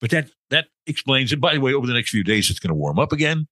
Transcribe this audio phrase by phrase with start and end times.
[0.00, 1.40] But that that explains it.
[1.40, 3.48] By the way, over the next few days, it's going to warm up again.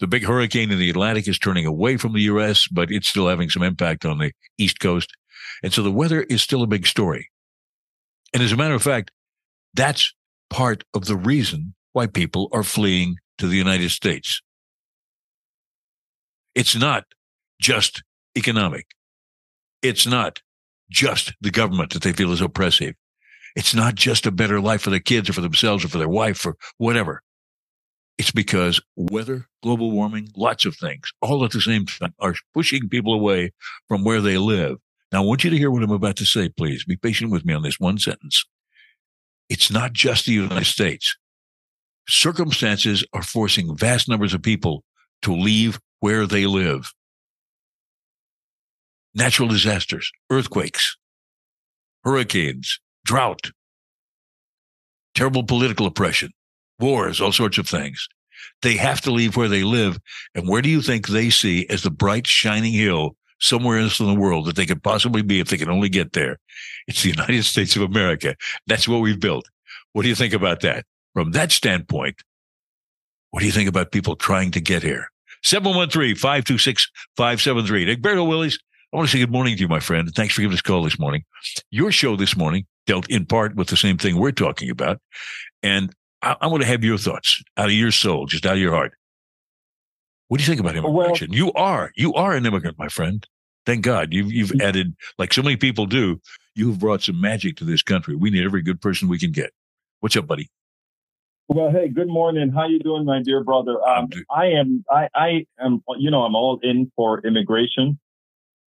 [0.00, 3.28] The big hurricane in the Atlantic is turning away from the U.S., but it's still
[3.28, 5.12] having some impact on the East Coast.
[5.62, 7.30] And so the weather is still a big story.
[8.32, 9.12] And as a matter of fact,
[9.72, 10.12] that's
[10.50, 14.42] part of the reason why people are fleeing to the United States.
[16.54, 17.04] It's not
[17.60, 18.02] just
[18.36, 18.86] economic.
[19.82, 20.40] It's not
[20.90, 22.94] just the government that they feel is oppressive.
[23.54, 26.08] It's not just a better life for their kids or for themselves or for their
[26.08, 27.22] wife or whatever.
[28.18, 32.88] It's because weather, global warming, lots of things, all at the same time, are pushing
[32.88, 33.52] people away
[33.88, 34.78] from where they live.
[35.12, 36.84] Now, I want you to hear what I'm about to say, please.
[36.84, 38.44] Be patient with me on this one sentence.
[39.48, 41.16] It's not just the United States.
[42.08, 44.84] Circumstances are forcing vast numbers of people
[45.22, 46.92] to leave where they live.
[49.14, 50.96] Natural disasters, earthquakes,
[52.02, 53.50] hurricanes, drought,
[55.14, 56.30] terrible political oppression,
[56.78, 58.08] wars, all sorts of things.
[58.62, 59.98] They have to leave where they live.
[60.34, 64.06] And where do you think they see as the bright, shining hill somewhere else in
[64.06, 66.38] the world that they could possibly be if they can only get there?
[66.86, 68.36] It's the United States of America.
[68.66, 69.48] That's what we've built.
[69.92, 70.84] What do you think about that?
[71.12, 72.22] From that standpoint,
[73.30, 75.10] what do you think about people trying to get here?
[75.42, 77.96] 713 526 573.
[77.96, 78.58] Egberto Willies,
[78.92, 80.10] I want to say good morning to you, my friend.
[80.14, 81.24] Thanks for giving us a call this morning.
[81.70, 85.00] Your show this morning dealt in part with the same thing we're talking about.
[85.62, 88.58] And I, I want to have your thoughts out of your soul, just out of
[88.58, 88.92] your heart.
[90.28, 91.30] What do you think about immigration?
[91.30, 93.26] Well, you are, you are an immigrant, my friend.
[93.66, 94.12] Thank God.
[94.12, 94.62] You've, you've mm.
[94.62, 96.20] added, like so many people do,
[96.54, 98.16] you've brought some magic to this country.
[98.16, 99.52] We need every good person we can get.
[100.00, 100.50] What's up, buddy?
[101.48, 102.50] Well, hey, good morning.
[102.50, 103.76] How you doing, my dear brother?
[103.86, 107.98] Um, I am, I, I am, you know, I'm all in for immigration.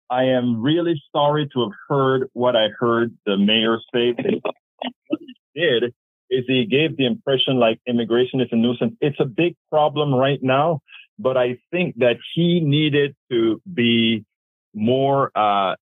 [0.09, 4.13] I am really sorry to have heard what I heard the mayor say.
[4.13, 5.93] What he did
[6.29, 8.95] is he gave the impression like immigration is a nuisance.
[9.01, 10.81] It's a big problem right now,
[11.19, 14.25] but I think that he needed to be
[14.73, 15.75] more, uh,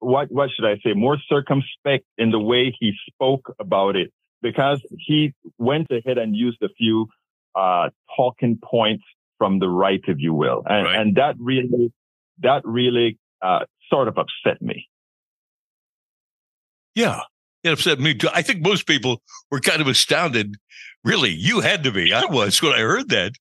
[0.00, 0.94] what, what should I say?
[0.94, 6.62] More circumspect in the way he spoke about it because he went ahead and used
[6.62, 7.08] a few,
[7.54, 9.04] uh, talking points
[9.36, 10.62] from the right, if you will.
[10.66, 11.00] And, right.
[11.00, 11.92] and that really,
[12.40, 13.60] that really, uh,
[13.90, 14.88] sort of upset me.
[16.94, 17.20] Yeah.
[17.64, 18.28] It upset me too.
[18.32, 20.56] I think most people were kind of astounded.
[21.04, 22.12] Really, you had to be.
[22.12, 23.32] I was when I heard that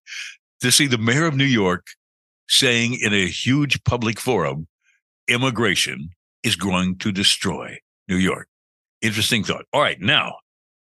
[0.62, 1.86] to see the mayor of New York
[2.48, 4.68] saying in a huge public forum,
[5.28, 6.10] immigration
[6.44, 8.48] is going to destroy New York.
[9.02, 9.66] Interesting thought.
[9.74, 10.00] All right.
[10.00, 10.36] Now,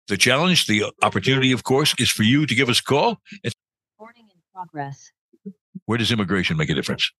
[0.07, 3.19] the challenge, the opportunity, of course, is for you to give us a call.
[3.43, 3.55] It's
[3.99, 5.11] Morning in progress.
[5.85, 7.11] Where does immigration make a difference?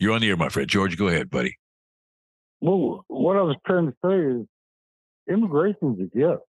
[0.00, 0.66] You're on the air, my friend.
[0.66, 1.58] George, go ahead, buddy.
[2.62, 4.46] Well, what I was trying to say is
[5.30, 6.42] immigration is a gift.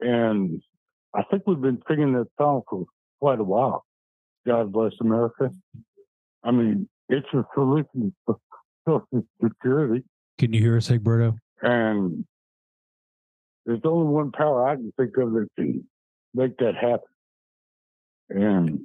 [0.00, 0.62] And
[1.14, 2.84] I think we've been singing that song for
[3.18, 3.86] quite a while.
[4.46, 5.50] God bless America.
[6.44, 8.36] I mean, it's a solution to
[8.86, 10.04] social security.
[10.36, 11.38] Can you hear us, Egberto?
[11.62, 12.26] And
[13.64, 15.88] there's only one power I can think of that can
[16.34, 17.08] make that happen.
[18.28, 18.80] And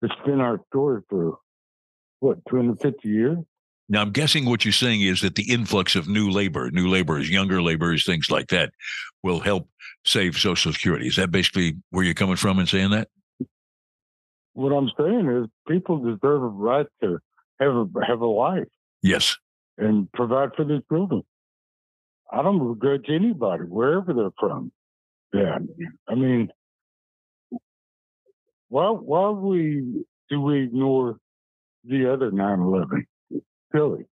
[0.00, 1.38] it's been our story for
[2.20, 3.38] what, 250 years?
[3.88, 7.30] Now, I'm guessing what you're saying is that the influx of new labor, new laborers,
[7.30, 8.72] younger laborers, things like that,
[9.22, 9.68] will help
[10.04, 11.06] save Social Security.
[11.06, 13.08] Is that basically where you're coming from in saying that?
[14.54, 17.18] What I'm saying is people deserve a right to
[17.60, 18.68] have a, have a life.
[19.02, 19.36] Yes.
[19.78, 21.22] And provide for their children.
[22.32, 24.72] I don't begrudge anybody, wherever they're from.
[25.32, 25.58] Yeah.
[26.08, 26.48] I mean,
[28.68, 31.18] why, why we, do we ignore
[31.88, 33.06] the other 9 11?
[33.74, 34.04] Silly.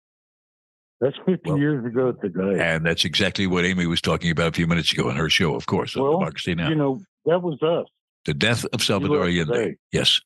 [1.02, 2.64] That's 50 well, years ago today.
[2.64, 5.54] And that's exactly what Amy was talking about a few minutes ago in her show,
[5.54, 6.70] of course, well, Democracy Now!
[6.70, 7.88] You know, that was us.
[8.26, 9.76] The death of Salvador Allende.
[9.92, 10.22] Yes.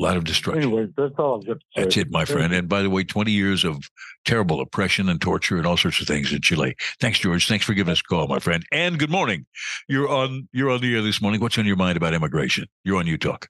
[0.00, 0.64] A lot of destruction.
[0.64, 1.44] Anyway, that's all
[1.76, 2.52] That's it, my friend.
[2.52, 3.88] And by the way, 20 years of
[4.24, 6.74] terrible oppression and torture and all sorts of things in Chile.
[6.98, 7.46] Thanks, George.
[7.46, 8.64] Thanks for giving us a call, my friend.
[8.72, 9.46] And good morning.
[9.88, 11.40] You're on you're on the air this morning.
[11.40, 12.66] What's on your mind about immigration?
[12.84, 13.46] You're on UTalk.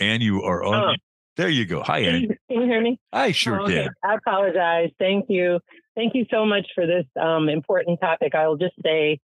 [0.00, 0.74] And you are on.
[0.74, 0.94] Oh.
[1.36, 1.82] There you go.
[1.84, 2.36] Hi, Ann.
[2.50, 2.98] Can you hear me?
[3.12, 3.74] I sure oh, okay.
[3.74, 3.88] did.
[4.02, 4.90] I apologize.
[4.98, 5.60] Thank you.
[5.94, 8.34] Thank you so much for this um, important topic.
[8.34, 9.20] I will just say,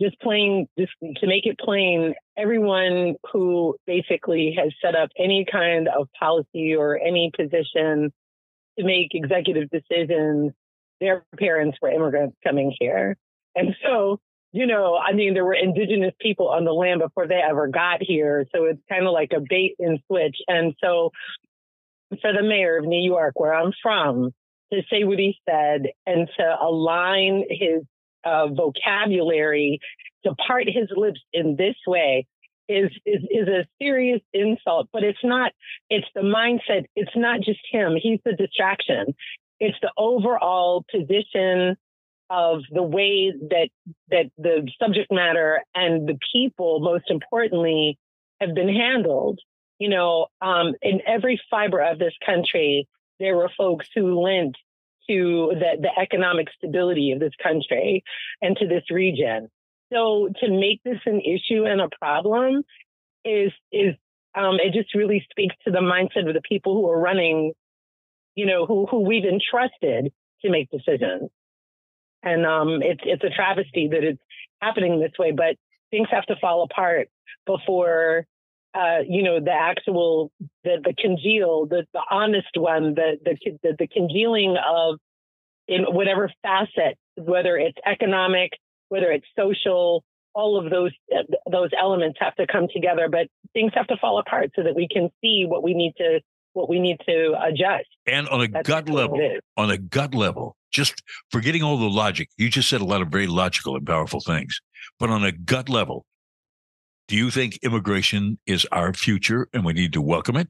[0.00, 5.88] just plain, just to make it plain, everyone who basically has set up any kind
[5.88, 8.12] of policy or any position
[8.78, 10.52] to make executive decisions,
[11.00, 13.16] their parents were immigrants coming here.
[13.56, 14.20] And so
[14.52, 17.98] you know, I mean, there were indigenous people on the land before they ever got
[18.00, 18.46] here.
[18.54, 20.36] So it's kind of like a bait and switch.
[20.48, 21.10] And so
[22.20, 24.32] for the mayor of New York, where I'm from,
[24.72, 27.82] to say what he said and to align his
[28.24, 29.80] uh, vocabulary
[30.24, 32.26] to part his lips in this way
[32.68, 34.88] is, is is a serious insult.
[34.92, 35.52] But it's not.
[35.88, 36.84] It's the mindset.
[36.96, 37.94] It's not just him.
[38.00, 39.14] He's the distraction.
[39.60, 41.76] It's the overall position
[42.30, 43.68] of the way that
[44.10, 47.98] that the subject matter and the people, most importantly,
[48.40, 49.40] have been handled.
[49.78, 52.88] You know, um, in every fiber of this country,
[53.20, 54.56] there were folks who lent
[55.08, 58.04] to the, the economic stability of this country
[58.42, 59.48] and to this region.
[59.92, 62.62] So to make this an issue and a problem
[63.24, 63.94] is is
[64.34, 67.52] um, it just really speaks to the mindset of the people who are running,
[68.34, 71.30] you know, who who we've entrusted to make decisions.
[72.22, 74.22] And um, it's it's a travesty that it's
[74.60, 75.56] happening this way, but
[75.90, 77.08] things have to fall apart
[77.46, 78.26] before
[78.74, 80.30] uh, you know the actual
[80.64, 84.98] the the congeal the the honest one the the the, the congealing of
[85.68, 88.52] in whatever facet whether it's economic
[88.88, 90.02] whether it's social,
[90.34, 90.92] all of those
[91.50, 93.08] those elements have to come together.
[93.10, 96.20] But things have to fall apart so that we can see what we need to
[96.58, 97.86] what we need to adjust.
[98.06, 99.18] And on a That's gut level,
[99.56, 103.08] on a gut level, just forgetting all the logic, you just said a lot of
[103.08, 104.60] very logical and powerful things.
[104.98, 106.04] But on a gut level,
[107.06, 110.48] do you think immigration is our future and we need to welcome it?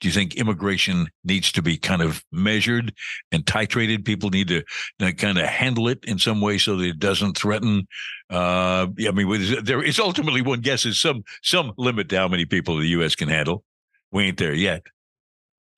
[0.00, 2.94] Do you think immigration needs to be kind of measured
[3.32, 4.06] and titrated?
[4.06, 4.64] People need to,
[5.12, 7.86] kind of handle it in some way so that it doesn't threaten.
[8.30, 12.78] Uh, I mean, there is ultimately one guesses some some limit to how many people
[12.78, 13.14] the U.S.
[13.14, 13.62] can handle.
[14.10, 14.86] We ain't there yet.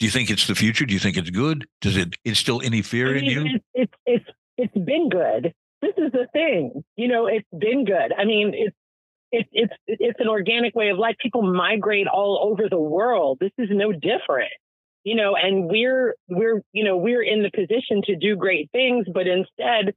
[0.02, 0.84] Do you think it's the future?
[0.84, 1.64] Do you think it's good?
[1.80, 3.44] Does it instill any fear I mean, in you?
[3.54, 4.24] It's, it's it's
[4.74, 5.54] it's been good.
[5.80, 6.82] This is the thing.
[6.96, 8.12] You know, it's been good.
[8.18, 8.76] I mean, it's
[9.30, 11.14] it, it's it's an organic way of life.
[11.22, 13.38] People migrate all over the world.
[13.40, 14.50] This is no different,
[15.04, 15.36] you know.
[15.36, 19.94] And we're we're you know we're in the position to do great things, but instead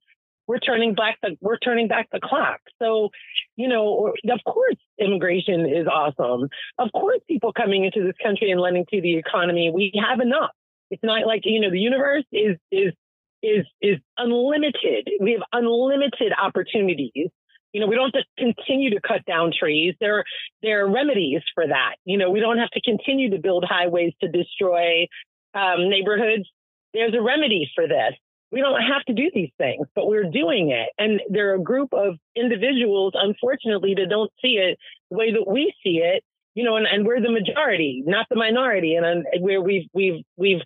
[0.48, 2.60] we're turning back the we're turning back the clock.
[2.80, 3.10] So,
[3.56, 6.50] you know, of course, immigration is awesome.
[6.78, 9.72] Of course, people coming into this country and lending to the economy.
[9.74, 10.52] We have enough.
[10.92, 12.94] It's not like you know the universe is is
[13.42, 15.10] is is unlimited.
[15.19, 17.31] We have unlimited opportunities
[17.75, 19.96] you know, we don't have to continue to cut down trees.
[20.00, 20.24] There,
[20.63, 21.96] there are remedies for that.
[22.06, 25.07] You know, we don't have to continue to build highways to destroy
[25.54, 26.50] um, neighborhoods.
[26.94, 28.13] There's a remedy for this.
[28.51, 30.89] We don't have to do these things, but we're doing it.
[30.97, 34.77] And there are a group of individuals, unfortunately, that don't see it
[35.09, 36.24] the way that we see it.
[36.53, 40.24] You know, and, and we're the majority, not the minority, and, and where we've we've
[40.38, 40.62] we've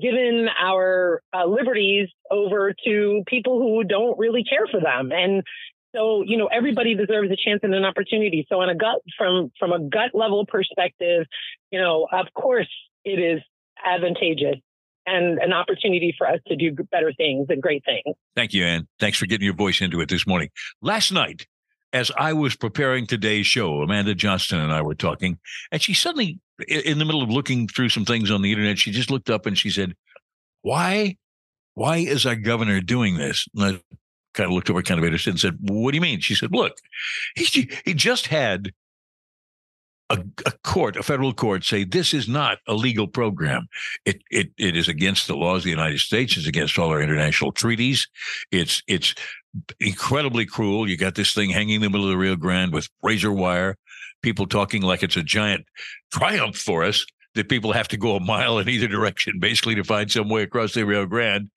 [0.00, 5.10] given our uh, liberties over to people who don't really care for them.
[5.12, 5.42] And
[5.94, 8.46] so, you know, everybody deserves a chance and an opportunity.
[8.48, 11.26] So on a gut from from a gut level perspective,
[11.70, 12.68] you know, of course
[13.04, 13.40] it is
[13.84, 14.60] advantageous
[15.08, 18.14] and an opportunity for us to do better things and great things.
[18.36, 18.86] Thank you, Anne.
[19.00, 20.50] Thanks for getting your voice into it this morning.
[20.82, 21.46] Last night,
[21.92, 25.38] as I was preparing today's show, Amanda Johnston and I were talking,
[25.72, 26.38] and she suddenly,
[26.68, 29.46] in the middle of looking through some things on the internet, she just looked up
[29.46, 29.94] and she said,
[30.62, 31.16] "Why,
[31.74, 33.80] why is our governor doing this?" And I
[34.34, 36.52] kind of looked over, kind of interested, and said, "What do you mean?" She said,
[36.52, 36.76] "Look,
[37.34, 38.72] he he just had."
[40.10, 43.68] A, a, court, a federal court, say this is not a legal program.
[44.06, 46.36] It it it is against the laws of the United States.
[46.36, 48.08] It's against all our international treaties.
[48.50, 49.14] It's it's
[49.80, 50.88] incredibly cruel.
[50.88, 53.76] You got this thing hanging in the middle of the Rio Grande with razor wire.
[54.22, 55.66] People talking like it's a giant
[56.10, 57.04] triumph for us
[57.34, 60.42] that people have to go a mile in either direction, basically, to find some way
[60.42, 61.50] across the Rio Grande.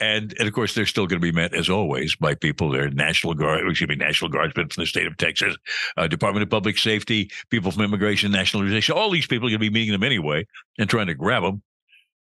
[0.00, 2.70] And, and of course, they're still going to be met, as always, by people.
[2.70, 5.56] They're National Guard, excuse me, National Guardsmen from the state of Texas,
[5.96, 8.94] uh, Department of Public Safety, people from Immigration Nationalization.
[8.94, 10.46] All these people are going to be meeting them anyway
[10.78, 11.62] and trying to grab them.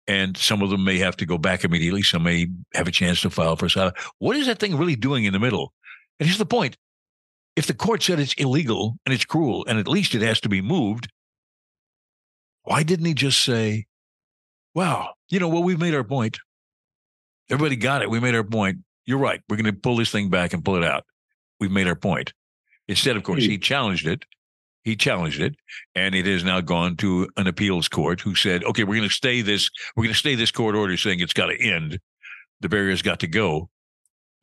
[0.06, 2.02] And some of them may have to go back immediately.
[2.02, 3.94] Some may have a chance to file for asylum.
[4.18, 5.72] What is that thing really doing in the middle?
[6.20, 6.76] And here's the point
[7.56, 10.48] if the court said it's illegal and it's cruel and at least it has to
[10.48, 11.08] be moved,
[12.62, 13.86] why didn't he just say,
[14.74, 16.38] well, you know, well, we've made our point.
[17.50, 18.10] Everybody got it.
[18.10, 18.78] We made our point.
[19.04, 19.40] You're right.
[19.48, 21.04] We're going to pull this thing back and pull it out.
[21.60, 22.32] We've made our point.
[22.88, 24.24] Instead, of course, he challenged it.
[24.84, 25.56] He challenged it,
[25.96, 29.14] and it has now gone to an appeals court who said, "Okay, we're going to
[29.14, 29.68] stay this.
[29.96, 31.98] We're going to stay this court order saying it's got to end.
[32.60, 33.68] The barrier's got to go.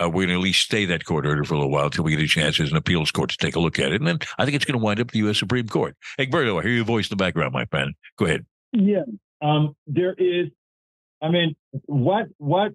[0.02, 2.04] Uh, we're going to at least stay that court order for a little while until
[2.04, 4.02] we get a chance as an appeals court to take a look at it.
[4.02, 5.38] And then I think it's going to wind up the U.S.
[5.38, 5.96] Supreme Court.
[6.20, 7.94] Egberto, I hear your voice in the background, my friend.
[8.18, 8.46] Go ahead.
[8.74, 9.04] Yeah.
[9.42, 10.48] Um, there is,
[11.22, 11.56] I mean,
[11.86, 12.74] what, what,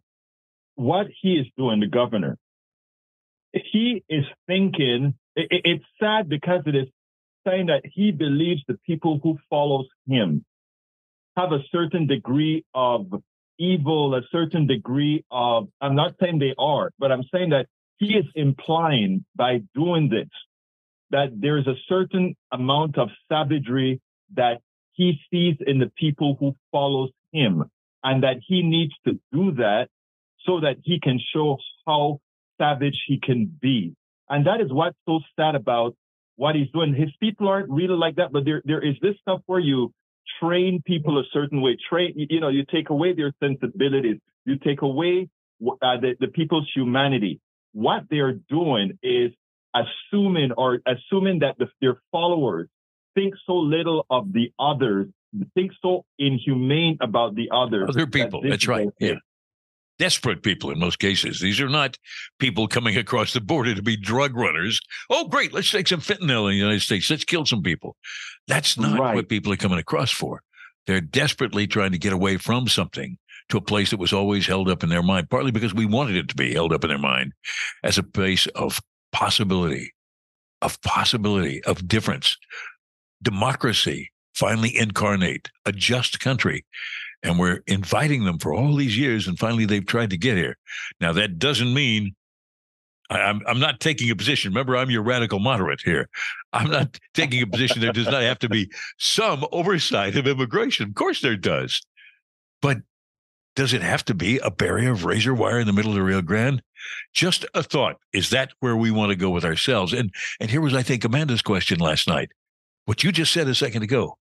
[0.78, 2.38] what he is doing, the governor,
[3.52, 6.86] he is thinking, it, it's sad because it is
[7.44, 10.44] saying that he believes the people who follows him
[11.36, 13.06] have a certain degree of
[13.58, 17.66] evil, a certain degree of, I'm not saying they are, but I'm saying that
[17.96, 20.28] he is implying by doing this
[21.10, 24.00] that there's a certain amount of savagery
[24.36, 24.60] that
[24.92, 27.64] he sees in the people who follows him
[28.04, 29.88] and that he needs to do that
[30.48, 32.20] so that he can show how
[32.58, 33.94] savage he can be.
[34.28, 35.94] And that is what's so sad about
[36.36, 36.94] what he's doing.
[36.94, 39.92] His people aren't really like that, but there, there is this stuff where you
[40.40, 44.82] train people a certain way, train, you know, you take away their sensibilities, you take
[44.82, 45.28] away
[45.62, 47.40] uh, the, the people's humanity.
[47.72, 49.32] What they're doing is
[49.74, 52.68] assuming or assuming that the, their followers
[53.14, 55.08] think so little of the others,
[55.54, 57.88] think so inhumane about the others.
[57.88, 58.42] Other people.
[58.42, 58.88] That That's right.
[58.98, 59.14] Yeah
[59.98, 61.40] desperate people in most cases.
[61.40, 61.98] These are not
[62.38, 64.80] people coming across the border to be drug runners.
[65.10, 65.52] Oh, great.
[65.52, 67.10] Let's take some fentanyl in the United States.
[67.10, 67.96] Let's kill some people.
[68.46, 69.14] That's not right.
[69.14, 70.42] what people are coming across for.
[70.86, 73.18] They're desperately trying to get away from something
[73.50, 76.16] to a place that was always held up in their mind, partly because we wanted
[76.16, 77.32] it to be held up in their mind
[77.82, 78.80] as a place of
[79.12, 79.92] possibility,
[80.62, 82.36] of possibility, of difference,
[83.22, 86.64] democracy finally incarnate, a just country
[87.22, 90.56] and we're inviting them for all these years, and finally they've tried to get here.
[91.00, 92.14] Now that doesn't mean
[93.10, 94.52] I, I'm I'm not taking a position.
[94.52, 96.08] Remember, I'm your radical moderate here.
[96.52, 97.80] I'm not taking a position.
[97.80, 100.88] There does not have to be some oversight of immigration.
[100.88, 101.82] Of course, there does,
[102.62, 102.78] but
[103.56, 106.02] does it have to be a barrier of razor wire in the middle of the
[106.02, 106.62] Rio Grande?
[107.12, 107.96] Just a thought.
[108.12, 109.92] Is that where we want to go with ourselves?
[109.92, 112.30] And and here was, I think, Amanda's question last night.
[112.84, 114.16] What you just said a second ago.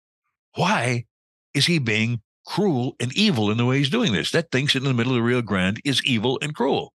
[0.56, 1.06] Why
[1.54, 4.32] is he being cruel and evil in the way he's doing this.
[4.32, 6.94] That thinks in the middle of the Rio Grande is evil and cruel.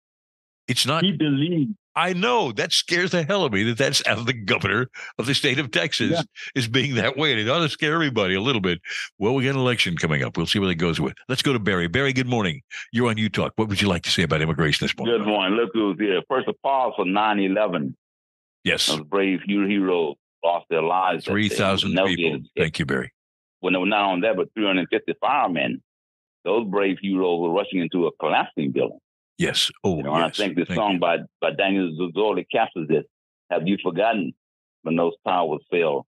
[0.67, 1.03] It's not.
[1.03, 1.71] He believes.
[1.95, 4.89] I know that scares the hell out of me that that's out of the governor
[5.19, 6.21] of the state of Texas yeah.
[6.55, 7.31] is being that way.
[7.31, 8.81] And it ought to scare everybody a little bit.
[9.19, 10.35] Well, we got an election coming up.
[10.35, 11.13] We'll see where that goes with.
[11.29, 11.87] Let's go to Barry.
[11.87, 12.61] Barry, good morning.
[12.91, 13.51] You're on UTalk.
[13.57, 15.19] What would you like to say about immigration this morning?
[15.19, 15.55] Good morning.
[15.55, 16.21] Look who's here.
[16.27, 17.95] First of all, for 9 11.
[18.63, 18.87] Yes.
[18.87, 21.25] Those brave heroes lost their lives.
[21.25, 22.39] 3,000 people.
[22.57, 23.11] Thank you, Barry
[23.71, 25.81] were not on that, but 350 firemen,
[26.43, 28.99] those brave heroes were rushing into a collapsing building.
[29.37, 29.71] Yes.
[29.83, 30.39] Oh, you know, yes.
[30.39, 30.99] I think this Thank song you.
[30.99, 33.03] by, by Daniel Zuzzoli captures this.
[33.49, 34.33] Have you forgotten
[34.83, 36.05] when those towers fell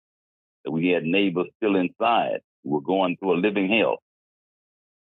[0.65, 3.99] that we had neighbors still inside who were going through a living hell?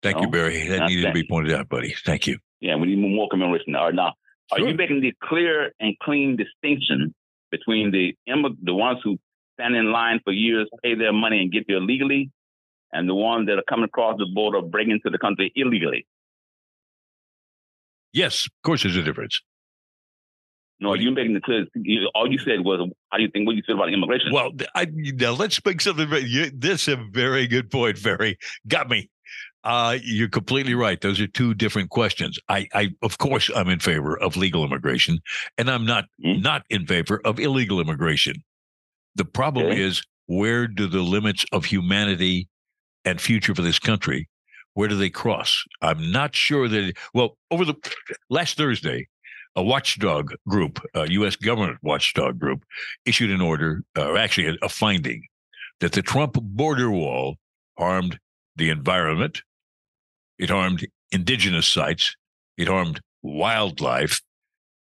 [0.03, 0.27] Thank you, know?
[0.27, 0.67] you Barry.
[0.67, 1.95] That needed to be pointed out, buddy.
[2.05, 2.37] Thank you.
[2.61, 3.75] Yeah, we need more commemoration.
[3.75, 4.13] All right, now,
[4.51, 7.13] are you making the clear and clean distinction
[7.51, 8.15] between the
[8.63, 9.17] the ones who
[9.55, 12.31] stand in line for years, pay their money, and get here legally,
[12.93, 16.05] and the ones that are coming across the border, breaking into the country illegally.
[18.13, 19.41] Yes, of course, there's a difference.
[20.79, 21.65] No, you making the clear.
[22.13, 23.47] All you said was, "How do you think?
[23.47, 26.09] What you said about immigration?" Well, I, now let's make something.
[26.11, 27.97] You, this is a very good point.
[27.97, 29.09] Very got me.
[29.63, 30.99] Uh, you're completely right.
[31.01, 32.37] Those are two different questions.
[32.49, 35.19] I, I, of course, I'm in favor of legal immigration,
[35.57, 36.41] and I'm not mm-hmm.
[36.41, 38.35] not in favor of illegal immigration.
[39.15, 39.81] The problem okay.
[39.81, 42.47] is where do the limits of humanity
[43.03, 44.27] and future for this country
[44.75, 45.63] where do they cross?
[45.81, 46.89] I'm not sure that.
[46.89, 47.75] It, well, over the
[48.29, 49.07] last Thursday,
[49.55, 51.35] a watchdog group, a U.S.
[51.35, 52.63] government watchdog group,
[53.05, 55.23] issued an order, or uh, actually a, a finding,
[55.79, 57.37] that the Trump border wall
[57.77, 58.19] harmed
[58.57, 59.41] the environment,
[60.37, 62.15] it harmed indigenous sites,
[62.57, 64.21] it harmed wildlife,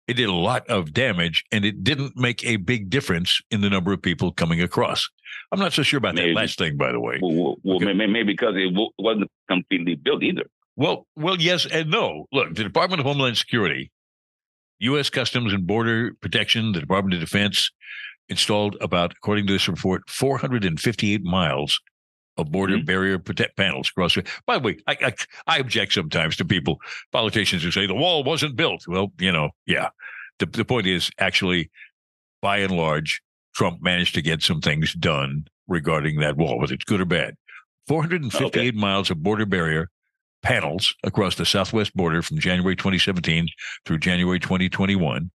[0.08, 3.70] it did a lot of damage and it didn't make a big difference in the
[3.70, 5.08] number of people coming across.
[5.50, 7.18] I'm not so sure about maybe, that last thing, by the way.
[7.22, 7.92] Well, well okay.
[7.92, 10.44] maybe, because it wasn't completely built either.
[10.76, 12.26] Well, well, yes and no.
[12.32, 13.90] Look, the Department of Homeland Security,
[14.80, 15.10] U.S.
[15.10, 17.70] Customs and Border Protection, the Department of Defense
[18.28, 21.80] installed about, according to this report, 458 miles
[22.36, 22.84] of border mm-hmm.
[22.84, 24.16] barrier protect panels across.
[24.46, 25.14] By the way, I, I,
[25.46, 26.78] I object sometimes to people,
[27.10, 28.86] politicians who say the wall wasn't built.
[28.86, 29.90] Well, you know, yeah.
[30.38, 31.70] The the point is actually,
[32.40, 33.22] by and large,
[33.54, 37.34] Trump managed to get some things done regarding that wall, whether it's good or bad.
[37.88, 38.78] 458 okay.
[38.78, 39.88] miles of border barrier
[40.42, 43.48] panels across the southwest border from January 2017
[43.84, 45.30] through January 2021.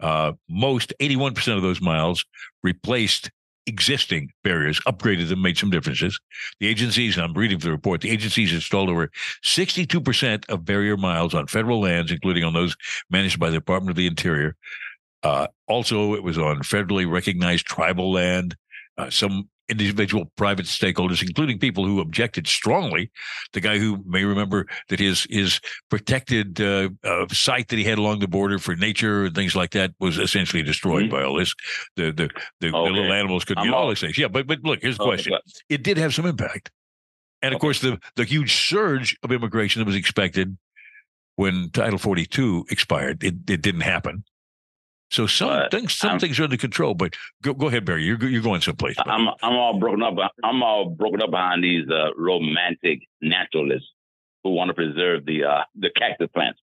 [0.00, 2.24] Uh, most, 81% of those miles
[2.62, 3.30] replaced
[3.70, 6.20] existing barriers, upgraded them, made some differences.
[6.58, 9.10] The agencies, I'm reading the report, the agencies installed over
[9.44, 12.76] 62% of barrier miles on federal lands, including on those
[13.10, 14.56] managed by the Department of the Interior.
[15.22, 18.56] Uh, also, it was on federally recognized tribal land.
[18.98, 23.10] Uh, some individual private stakeholders, including people who objected strongly.
[23.52, 27.98] The guy who may remember that his his protected uh, uh, site that he had
[27.98, 31.16] along the border for nature and things like that was essentially destroyed mm-hmm.
[31.16, 31.54] by all this.
[31.96, 32.88] The the the, okay.
[32.88, 34.18] the little animals could, know, all these things.
[34.18, 35.34] Yeah, but but look, here's the question:
[35.68, 36.70] It did have some impact.
[37.42, 37.60] And of okay.
[37.62, 40.58] course, the, the huge surge of immigration that was expected
[41.36, 44.24] when Title 42 expired, it, it didn't happen.
[45.10, 46.94] So some but things, some I'm, things are under control.
[46.94, 48.04] But go, go ahead, Barry.
[48.04, 48.96] You're you're going someplace.
[48.96, 49.10] Buddy.
[49.10, 50.14] I'm I'm all broken up.
[50.44, 53.88] I'm all broken up behind these uh, romantic naturalists
[54.44, 56.60] who want to preserve the uh, the cactus plants.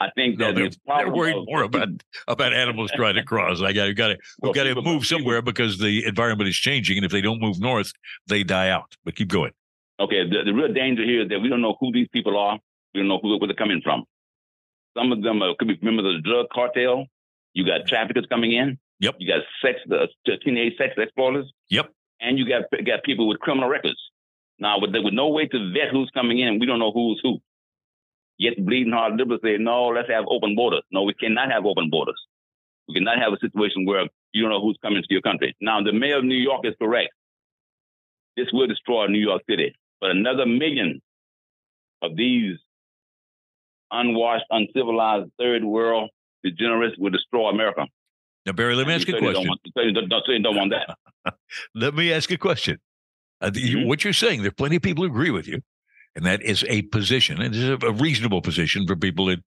[0.00, 1.88] I think that no, they're, they're worried more about
[2.28, 3.60] about animals trying to cross.
[3.60, 7.04] I got got to we got to move somewhere because the environment is changing, and
[7.04, 7.92] if they don't move north,
[8.28, 8.96] they die out.
[9.04, 9.50] But keep going.
[10.00, 12.60] Okay, the, the real danger here is that we don't know who these people are.
[12.94, 14.04] We don't know who where they're coming from.
[14.96, 17.06] Some of them are, could be members of the drug cartel.
[17.58, 18.78] You got traffickers coming in.
[19.00, 19.16] Yep.
[19.18, 20.06] You got sex, the
[20.44, 21.52] teenage sex exploiters.
[21.70, 21.90] Yep.
[22.20, 23.98] And you got got people with criminal records.
[24.60, 27.38] Now, with, with no way to vet who's coming in, we don't know who's who.
[28.38, 30.84] Yet bleeding heart liberals say, no, let's have open borders.
[30.92, 32.20] No, we cannot have open borders.
[32.86, 35.56] We cannot have a situation where you don't know who's coming to your country.
[35.60, 37.10] Now, the mayor of New York is correct.
[38.36, 39.74] This will destroy New York City.
[40.00, 41.02] But another million
[42.02, 42.58] of these
[43.90, 46.10] unwashed, uncivilized third world
[46.42, 47.86] degenerates will destroy America.
[48.46, 49.44] Now, Barry, let me ask you a question.
[49.44, 51.34] Don't want, don't, don't want that.
[51.74, 52.78] let me ask you a question.
[53.40, 53.86] Uh, mm-hmm.
[53.86, 55.60] What you're saying, there are plenty of people who agree with you,
[56.16, 57.40] and that is a position.
[57.40, 59.40] And It is a, reasonable position for people that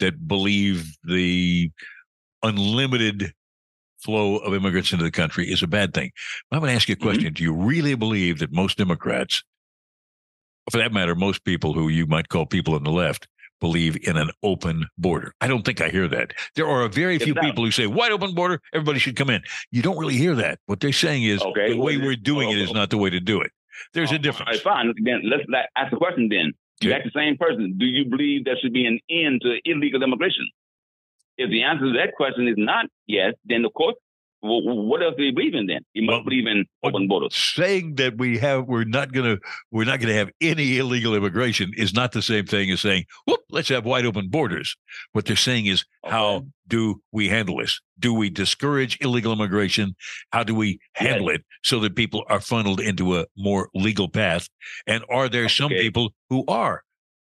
[0.00, 1.70] that believe the
[2.42, 3.32] unlimited
[4.00, 6.10] flow of immigrants into the country is a bad thing.
[6.50, 7.06] I'm going to ask you a mm-hmm.
[7.06, 7.24] question.
[7.26, 7.34] Mm-hmm.
[7.34, 9.42] Do you really believe that most Democrats,
[10.70, 13.28] for that matter, most people who you might call people on the left,
[13.62, 15.32] believe in an open border.
[15.40, 16.34] I don't think I hear that.
[16.56, 19.40] There are a very few people who say wide open border, everybody should come in.
[19.70, 20.58] You don't really hear that.
[20.66, 21.70] What they're saying is okay.
[21.70, 23.52] the way we're doing it is not the way to do it.
[23.94, 24.48] There's a difference.
[24.64, 24.94] All right, fine.
[25.04, 25.44] Then let's
[25.76, 26.28] ask the question.
[26.28, 26.98] Then you okay.
[26.98, 27.76] ask the same person.
[27.78, 30.50] Do you believe there should be an end to illegal immigration?
[31.38, 33.94] If the answer to that question is not yes, then of course
[34.42, 35.82] well, what else do you believe in then?
[35.94, 37.34] You must well, believe in open borders.
[37.34, 39.36] Saying that we have we're not gonna
[39.70, 43.40] we're not gonna have any illegal immigration is not the same thing as saying, whoop,
[43.50, 44.76] let's have wide open borders.
[45.12, 46.10] What they're saying is okay.
[46.10, 47.80] how do we handle this?
[48.00, 49.94] Do we discourage illegal immigration?
[50.32, 51.38] How do we handle yes.
[51.38, 54.48] it so that people are funneled into a more legal path?
[54.88, 55.54] And are there okay.
[55.54, 56.82] some people who are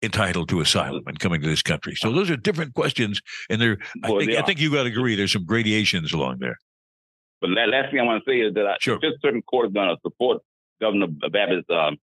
[0.03, 1.97] entitled to asylum and coming to this country?
[1.97, 3.77] So uh those are different questions, and there.
[4.03, 5.17] I think I think you got to agree.
[5.17, 6.57] There's some gradations along there.
[7.45, 8.99] But last thing I want to say is that I, sure.
[9.01, 10.41] Fifth Circuit Court is going to support
[10.81, 11.99] Governor Abbott's um,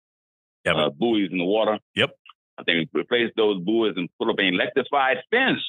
[0.66, 0.76] yep.
[0.76, 1.78] uh, buoys in the water.
[1.96, 2.10] Yep.
[2.58, 5.62] I think replace those buoys and put up an electrified fence.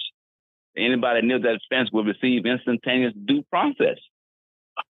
[0.74, 3.98] Anybody near that fence will receive instantaneous due process.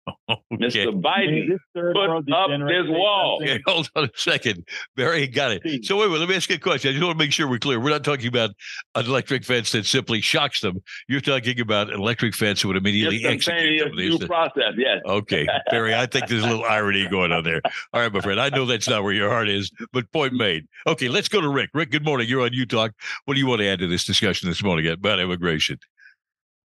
[0.55, 0.87] Okay.
[0.87, 1.03] Mr.
[1.03, 3.41] Biden put up this wall.
[3.43, 4.67] Okay, hold on a second.
[4.97, 5.85] Barry got it.
[5.85, 6.91] So wait, wait, let me ask you a question.
[6.91, 7.79] I just want to make sure we're clear.
[7.79, 8.51] We're not talking about
[8.95, 10.83] an electric fence that simply shocks them.
[11.09, 13.97] You're talking about an electric fence that would immediately execute them.
[13.97, 15.01] Due process, yes.
[15.05, 17.61] Okay, Barry, I think there's a little irony going on there.
[17.93, 18.41] All right, my friend.
[18.41, 20.67] I know that's not where your heart is, but point made.
[20.87, 21.71] Okay, let's go to Rick.
[21.75, 22.29] Rick, good morning.
[22.29, 22.93] You're on UTalk.
[23.27, 25.79] What do you want to add to this discussion this morning about immigration?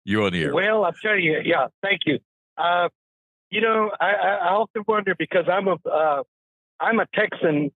[0.05, 0.53] You're on the air.
[0.53, 1.41] Well, I'll tell you.
[1.43, 2.19] Yeah, thank you.
[2.57, 2.89] Uh,
[3.51, 6.23] you know, I, I often wonder because I'm a uh,
[6.79, 7.71] I'm a Texan,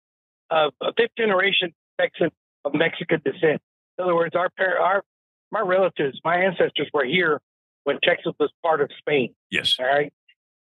[0.49, 2.31] uh, a fifth generation Texan
[2.63, 3.61] of Mexican descent.
[3.97, 5.03] In other words, our par- our
[5.51, 7.39] my relatives, my ancestors were here
[7.83, 9.35] when Texas was part of Spain.
[9.51, 9.75] Yes.
[9.79, 10.11] All right,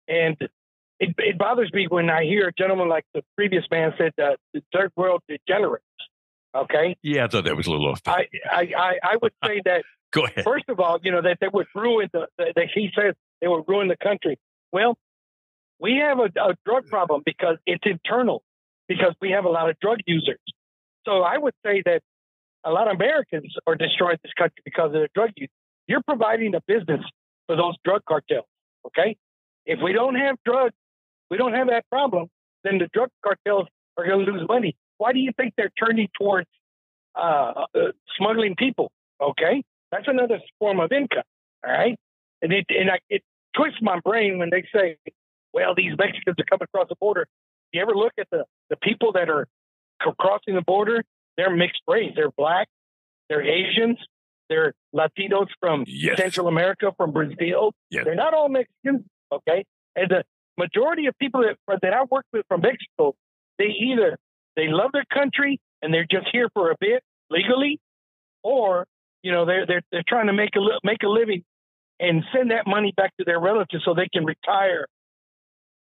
[0.08, 0.36] and
[1.00, 4.38] it, it bothers me when I hear a gentleman like the previous man said that
[4.54, 5.84] the third world degenerates.
[6.54, 6.96] Okay.
[7.02, 8.00] Yeah, I thought that was a little off.
[8.06, 9.84] I, I, I, I would say that.
[10.12, 10.42] Go ahead.
[10.44, 12.26] First of all, you know that they would ruin the.
[12.36, 14.38] That he says they would ruin the country.
[14.72, 14.96] Well,
[15.78, 18.42] we have a, a drug problem because it's internal,
[18.88, 20.38] because we have a lot of drug users.
[21.06, 22.02] So I would say that
[22.64, 25.48] a lot of Americans are destroying this country because of the drug use.
[25.86, 27.00] You're providing a business
[27.46, 28.46] for those drug cartels.
[28.86, 29.16] Okay.
[29.66, 30.74] If we don't have drugs,
[31.30, 32.28] we don't have that problem,
[32.64, 34.76] then the drug cartels are going to lose money.
[34.98, 36.48] Why do you think they're turning towards
[37.14, 37.78] uh, uh,
[38.18, 38.92] smuggling people?
[39.20, 39.62] Okay.
[39.90, 41.24] That's another form of income.
[41.66, 41.98] All right.
[42.42, 43.22] And it, and I, it
[43.56, 44.96] twists my brain when they say,
[45.52, 47.26] well, these Mexicans are coming across the border.
[47.72, 49.46] You ever look at the, the people that are
[50.18, 51.04] crossing the border?
[51.36, 52.12] They're mixed race.
[52.14, 52.68] They're black,
[53.28, 53.98] they're Asians,
[54.48, 56.18] they're Latinos from yes.
[56.18, 57.72] Central America, from Brazil.
[57.90, 58.04] Yes.
[58.04, 59.64] They're not all Mexicans, okay?
[59.96, 60.24] And the
[60.58, 63.14] majority of people that, that I work with from Mexico,
[63.58, 64.18] they either
[64.56, 67.78] they love their country and they're just here for a bit legally,
[68.42, 68.86] or
[69.22, 71.44] you know they're they're, they're trying to make a make a living
[72.00, 74.86] and send that money back to their relatives so they can retire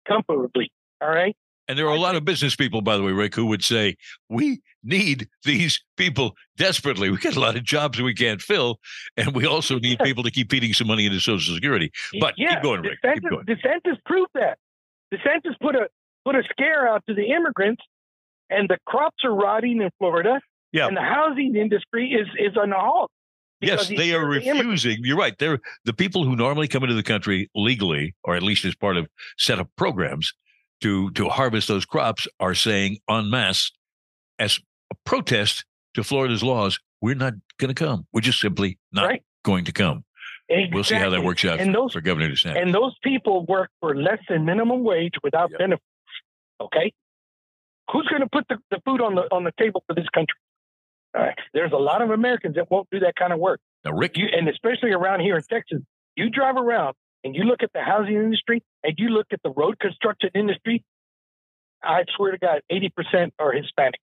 [0.06, 0.70] comfortably.
[1.00, 1.36] All right.
[1.68, 3.96] And there are a lot of business people, by the way, Rick, who would say,
[4.30, 7.10] we need these people desperately.
[7.10, 8.78] We got a lot of jobs we can't fill.
[9.18, 11.92] And we also need people to keep feeding some money into Social Security.
[12.20, 13.00] But yeah, keep going, Rick.
[13.04, 13.44] DeSantis, keep going.
[13.44, 14.58] DeSantis proved that.
[15.12, 15.88] DeSantis put a
[16.24, 17.82] put a scare out to the immigrants
[18.50, 20.40] and the crops are rotting in Florida.
[20.72, 20.86] Yeah.
[20.86, 23.10] And the housing industry is is on a halt.
[23.60, 24.98] Yes, they are refusing.
[25.02, 25.36] You're right.
[25.38, 28.96] They're the people who normally come into the country legally, or at least as part
[28.96, 30.32] of set of programs
[30.80, 33.72] to to harvest those crops, are saying en masse
[34.38, 34.60] as
[34.92, 38.06] a protest to Florida's laws, we're not going to come.
[38.12, 39.22] We're just simply not right.
[39.44, 40.04] going to come.
[40.48, 40.74] Exactly.
[40.74, 42.62] We'll see how that works out and for, those, for Governor DeSantis.
[42.62, 45.58] And those people work for less than minimum wage without yep.
[45.58, 45.84] benefits.
[46.60, 46.92] Okay,
[47.90, 50.38] who's going to put the, the food on the on the table for this country?
[51.52, 53.60] There's a lot of Americans that won't do that kind of work.
[53.84, 55.80] Now, Rick, you, and especially around here in Texas,
[56.16, 56.94] you drive around
[57.24, 60.84] and you look at the housing industry and you look at the road construction industry.
[61.82, 63.94] I swear to God, eighty percent are Hispanics.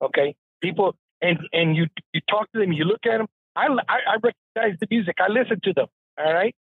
[0.00, 3.26] Okay, people, and and you you talk to them, you look at them.
[3.56, 5.16] I I, I recognize the music.
[5.18, 5.86] I listen to them.
[6.18, 6.54] All right,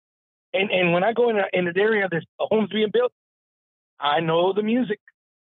[0.54, 3.12] and and when I go in a, in an area there's homes being built,
[3.98, 4.98] I know the music.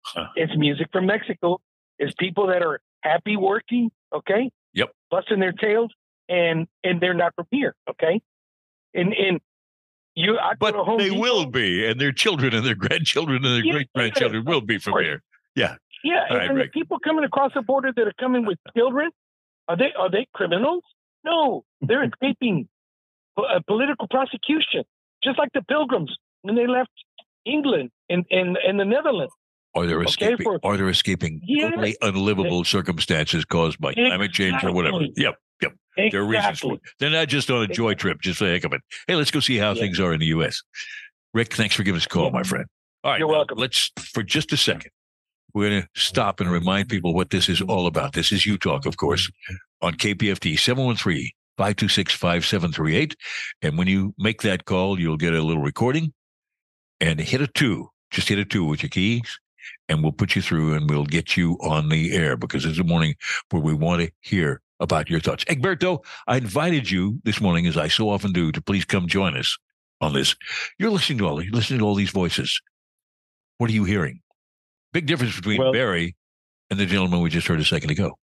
[0.06, 0.28] Huh.
[0.36, 1.60] It's music from Mexico.
[2.00, 3.92] It's people that are happy working.
[4.14, 4.50] Okay.
[4.74, 4.90] Yep.
[5.12, 5.92] Busting their tails,
[6.30, 7.76] and and they're not from here.
[7.90, 8.22] Okay.
[8.94, 9.40] And and
[10.16, 13.66] you, I but they Depot, will be, and their children and their grandchildren and their
[13.66, 15.22] yeah, great grandchildren will be from here.
[15.56, 15.76] Yeah.
[16.04, 19.10] Yeah, and, right, the people coming across the border that are coming with children,
[19.68, 20.84] are they are they criminals?
[21.24, 22.68] No, they're escaping
[23.38, 24.84] a uh, political prosecution,
[25.24, 26.92] just like the Pilgrims when they left
[27.46, 29.34] England and and, and the Netherlands.
[29.76, 30.34] Are they escaping?
[30.34, 34.10] Okay, for, are they escaping totally unlivable circumstances caused by exactly.
[34.10, 35.02] climate change or whatever?
[35.02, 35.74] Yep, yep.
[35.98, 36.10] Exactly.
[36.10, 36.82] There are reasons for it.
[37.00, 38.82] They're not just on a joy trip, just for the heck of it.
[39.08, 39.82] Hey, let's go see how yeah.
[39.82, 40.62] things are in the U.S.
[41.34, 42.32] Rick, thanks for giving us a call, yeah.
[42.32, 42.66] my friend.
[43.04, 43.58] All right, you're welcome.
[43.58, 44.92] Let's for just a second.
[45.54, 46.00] We're going to mm-hmm.
[46.00, 48.14] stop and remind people what this is all about.
[48.14, 49.30] This is UTalk, of course,
[49.82, 53.16] on KPFT 713 526 5738.
[53.62, 56.14] And when you make that call, you'll get a little recording
[57.00, 57.90] and hit a two.
[58.12, 59.40] Just hit a two with your keys
[59.90, 62.84] and we'll put you through and we'll get you on the air because it's a
[62.84, 63.16] morning
[63.50, 65.44] where we want to hear about your thoughts.
[65.46, 69.36] Egberto, I invited you this morning, as I so often do, to please come join
[69.36, 69.58] us
[70.02, 70.36] on this.
[70.78, 72.62] You're listening to all you're listening to all these voices.
[73.58, 74.22] What are you hearing?
[74.94, 76.16] Big difference between well, Barry
[76.70, 78.18] and the gentleman we just heard a second ago.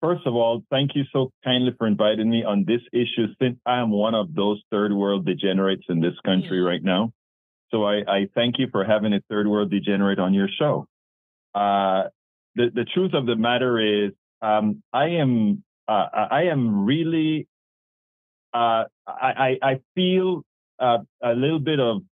[0.00, 3.78] First of all, thank you so kindly for inviting me on this issue since I
[3.78, 7.12] am one of those third world degenerates in this country right now.
[7.72, 10.86] So I, I thank you for having a third world degenerate on your show.
[11.54, 12.04] Uh,
[12.54, 17.48] the, the truth of the matter is, um, I am, uh, I am really,
[18.52, 20.42] uh, I, I feel
[20.78, 22.02] uh, a little bit of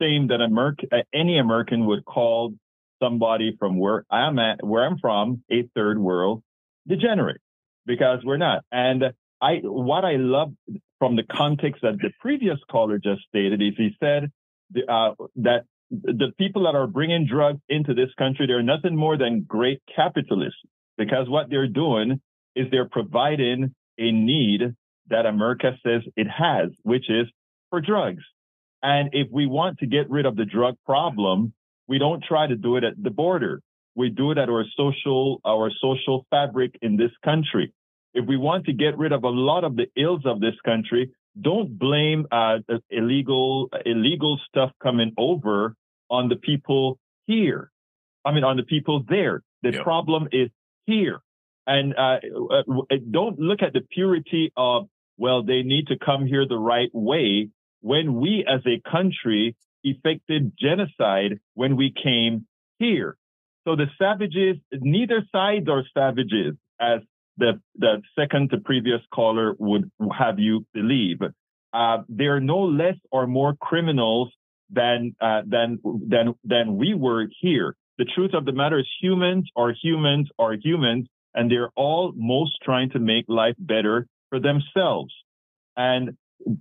[0.00, 2.54] shame that America, uh, any American would call
[3.02, 6.42] somebody from where I'm at, where I'm from, a third world
[6.86, 7.40] degenerate,
[7.84, 8.64] because we're not.
[8.72, 9.04] And
[9.42, 10.52] I, what I love
[10.98, 14.32] from the context that the previous caller just stated is he said
[14.76, 19.44] uh, that the people that are bringing drugs into this country, they're nothing more than
[19.46, 20.60] great capitalists
[20.96, 22.20] because what they're doing
[22.54, 24.74] is they're providing a need
[25.08, 27.26] that America says it has, which is
[27.70, 28.22] for drugs.
[28.82, 31.52] And if we want to get rid of the drug problem,
[31.86, 33.60] we don't try to do it at the border.
[33.94, 37.72] We do it at our social, our social fabric in this country.
[38.14, 41.10] If we want to get rid of a lot of the ills of this country,
[41.40, 42.58] don't blame uh,
[42.90, 45.74] illegal illegal stuff coming over
[46.10, 47.70] on the people here.
[48.24, 49.42] I mean, on the people there.
[49.62, 49.82] The yeah.
[49.82, 50.50] problem is
[50.86, 51.20] here,
[51.66, 52.18] and uh,
[52.52, 54.88] uh, don't look at the purity of
[55.18, 57.50] well, they need to come here the right way.
[57.80, 62.46] When we, as a country, effected genocide when we came
[62.78, 63.16] here.
[63.66, 67.00] So the savages, neither sides are savages, as
[67.38, 71.18] the, the second to previous caller would have you believe.
[71.72, 74.32] Uh, they're no less or more criminals
[74.70, 77.74] than, uh, than, than, than we were here.
[77.98, 82.52] The truth of the matter is humans are humans are humans, and they're all most
[82.62, 85.12] trying to make life better for themselves.
[85.76, 86.16] And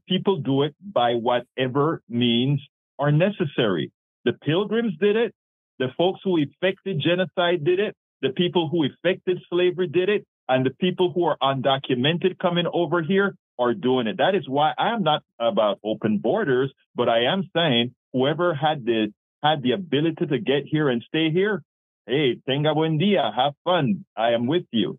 [0.08, 2.62] people do it by whatever means
[3.00, 3.92] are necessary.
[4.26, 5.34] The pilgrims did it.
[5.80, 7.96] The folks who effected genocide did it.
[8.22, 10.26] The people who effected slavery did it.
[10.50, 14.18] And the people who are undocumented coming over here are doing it.
[14.18, 18.86] That is why I am not about open borders, but I am saying whoever had
[18.86, 21.64] the had the ability to get here and stay here,
[22.08, 24.06] hey, tenga buen dia, have fun.
[24.16, 24.98] I am with you.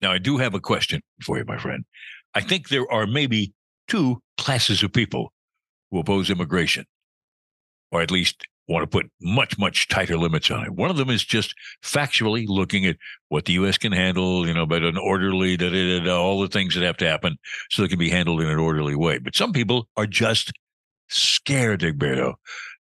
[0.00, 1.84] Now I do have a question for you, my friend.
[2.34, 3.52] I think there are maybe
[3.88, 5.32] two classes of people
[5.90, 6.86] who oppose immigration
[7.90, 10.72] or at least want to put much, much tighter limits on it.
[10.72, 11.54] One of them is just
[11.84, 12.96] factually looking at
[13.28, 13.78] what the U.S.
[13.78, 16.96] can handle, you know, but an orderly, da, da, da, all the things that have
[16.98, 17.36] to happen
[17.70, 19.18] so they can be handled in an orderly way.
[19.18, 20.52] But some people are just
[21.08, 22.34] scared, Egberto.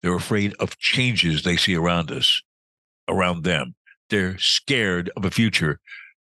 [0.03, 2.41] They're afraid of changes they see around us,
[3.09, 3.75] around them.
[4.09, 5.79] they're scared of a future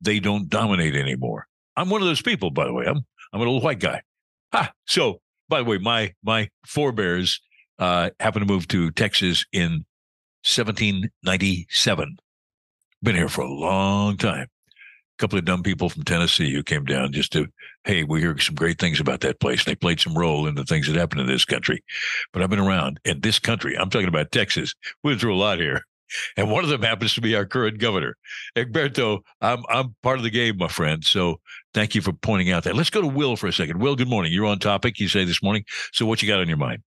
[0.00, 1.46] they don't dominate anymore.
[1.76, 2.86] I'm one of those people, by the way.
[2.86, 4.02] I'm I'm an old white guy.
[4.52, 4.72] Ha!
[4.86, 7.40] So, by the way, my my forebears
[7.78, 9.84] uh, happened to move to Texas in
[10.44, 12.16] 1797.
[13.02, 14.46] Been here for a long time.
[14.46, 17.46] A couple of dumb people from Tennessee who came down just to,
[17.84, 19.64] hey, we hear some great things about that place.
[19.64, 21.82] They played some role in the things that happened in this country.
[22.32, 23.76] But I've been around in this country.
[23.76, 24.74] I'm talking about Texas.
[25.02, 25.84] We've been through a lot here
[26.36, 28.16] and one of them happens to be our current governor,
[28.56, 29.20] Egberto.
[29.40, 31.04] I'm I'm part of the game, my friend.
[31.04, 31.40] So
[31.74, 32.76] thank you for pointing out that.
[32.76, 33.80] Let's go to Will for a second.
[33.80, 34.32] Will, good morning.
[34.32, 34.98] You're on topic.
[34.98, 35.64] You say this morning.
[35.92, 36.82] So what you got on your mind?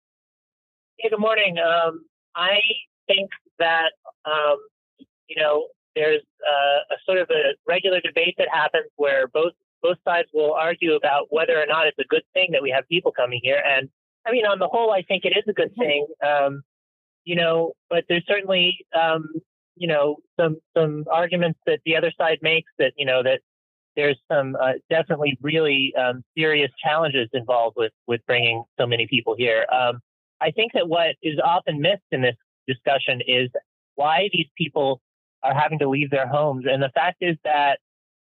[1.02, 1.56] Hey, good morning.
[1.58, 2.04] Um,
[2.36, 2.60] I
[3.08, 3.90] think that
[4.24, 4.56] um,
[5.26, 9.96] you know there's uh, a sort of a regular debate that happens where both both
[10.04, 13.10] sides will argue about whether or not it's a good thing that we have people
[13.10, 13.60] coming here.
[13.66, 13.88] And
[14.24, 16.06] I mean, on the whole, I think it is a good thing.
[16.24, 16.62] Um,
[17.24, 19.28] you know, but there's certainly, um,
[19.74, 23.40] you know, some some arguments that the other side makes that you know that
[23.96, 29.34] there's some uh, definitely really um, serious challenges involved with with bringing so many people
[29.36, 29.66] here.
[29.72, 30.00] Um,
[30.42, 33.48] I think that what is often missed in this discussion is
[33.94, 35.00] why these people
[35.42, 37.78] are having to leave their homes, and the fact is that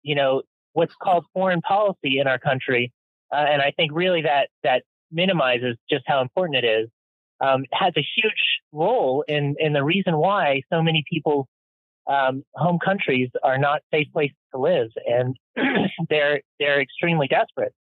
[0.03, 2.93] you know what's called foreign policy in our country,
[3.33, 6.89] uh, and I think really that that minimizes just how important it is
[7.41, 11.47] um, has a huge role in in the reason why so many people's
[12.07, 15.37] um, home countries are not safe places to live, and
[16.09, 17.75] they're they're extremely desperate.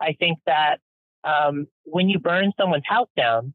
[0.00, 0.78] I think that
[1.24, 3.54] um, when you burn someone's house down,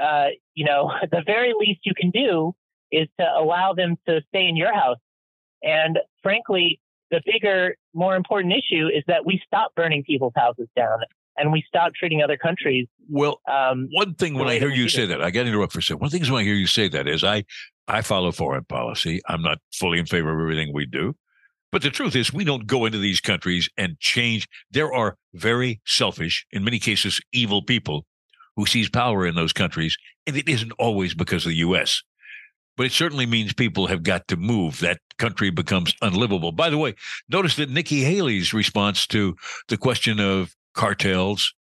[0.00, 2.54] uh, you know the very least you can do
[2.92, 4.98] is to allow them to stay in your house.
[5.62, 10.98] And frankly, the bigger, more important issue is that we stop burning people's houses down
[11.36, 12.86] and we stop treating other countries.
[13.08, 15.78] Well, um, one thing when I hear you say that, I got to interrupt for
[15.78, 16.00] a second.
[16.00, 17.44] One of thing when I hear you say that is I,
[17.88, 19.20] I follow foreign policy.
[19.28, 21.14] I'm not fully in favor of everything we do.
[21.72, 24.48] But the truth is, we don't go into these countries and change.
[24.72, 28.06] There are very selfish, in many cases, evil people
[28.60, 29.96] who seize power in those countries.
[30.26, 32.02] And it isn't always because of the U.S.,
[32.76, 34.80] but it certainly means people have got to move.
[34.80, 36.52] That country becomes unlivable.
[36.52, 36.94] By the way,
[37.28, 39.36] notice that Nikki Haley's response to
[39.68, 41.52] the question of cartels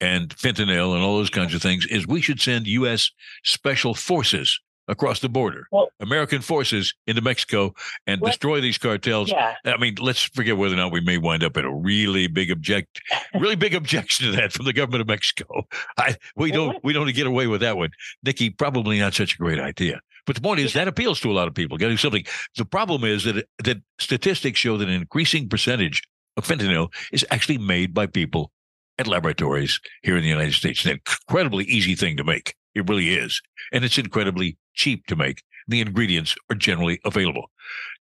[0.00, 3.10] and fentanyl and all those kinds of things is we should send U.S.
[3.44, 7.72] special forces across the border, well, American forces into Mexico
[8.06, 9.30] and destroy these cartels.
[9.30, 9.54] Yeah.
[9.64, 12.50] I mean, let's forget whether or not we may wind up in a really big
[12.50, 13.00] object,
[13.38, 15.62] really big objection to that from the government of Mexico.
[15.96, 17.90] I, we don't we don't get away with that one,
[18.22, 18.50] Nikki.
[18.50, 20.00] Probably not such a great idea.
[20.26, 21.78] But the point is that appeals to a lot of people.
[21.78, 22.24] Getting something.
[22.56, 26.02] The problem is that that statistics show that an increasing percentage
[26.36, 28.52] of fentanyl is actually made by people
[28.98, 30.84] at laboratories here in the United States.
[30.84, 32.54] An incredibly easy thing to make.
[32.74, 33.40] It really is.
[33.72, 35.42] And it's incredibly cheap to make.
[35.68, 37.50] The ingredients are generally available.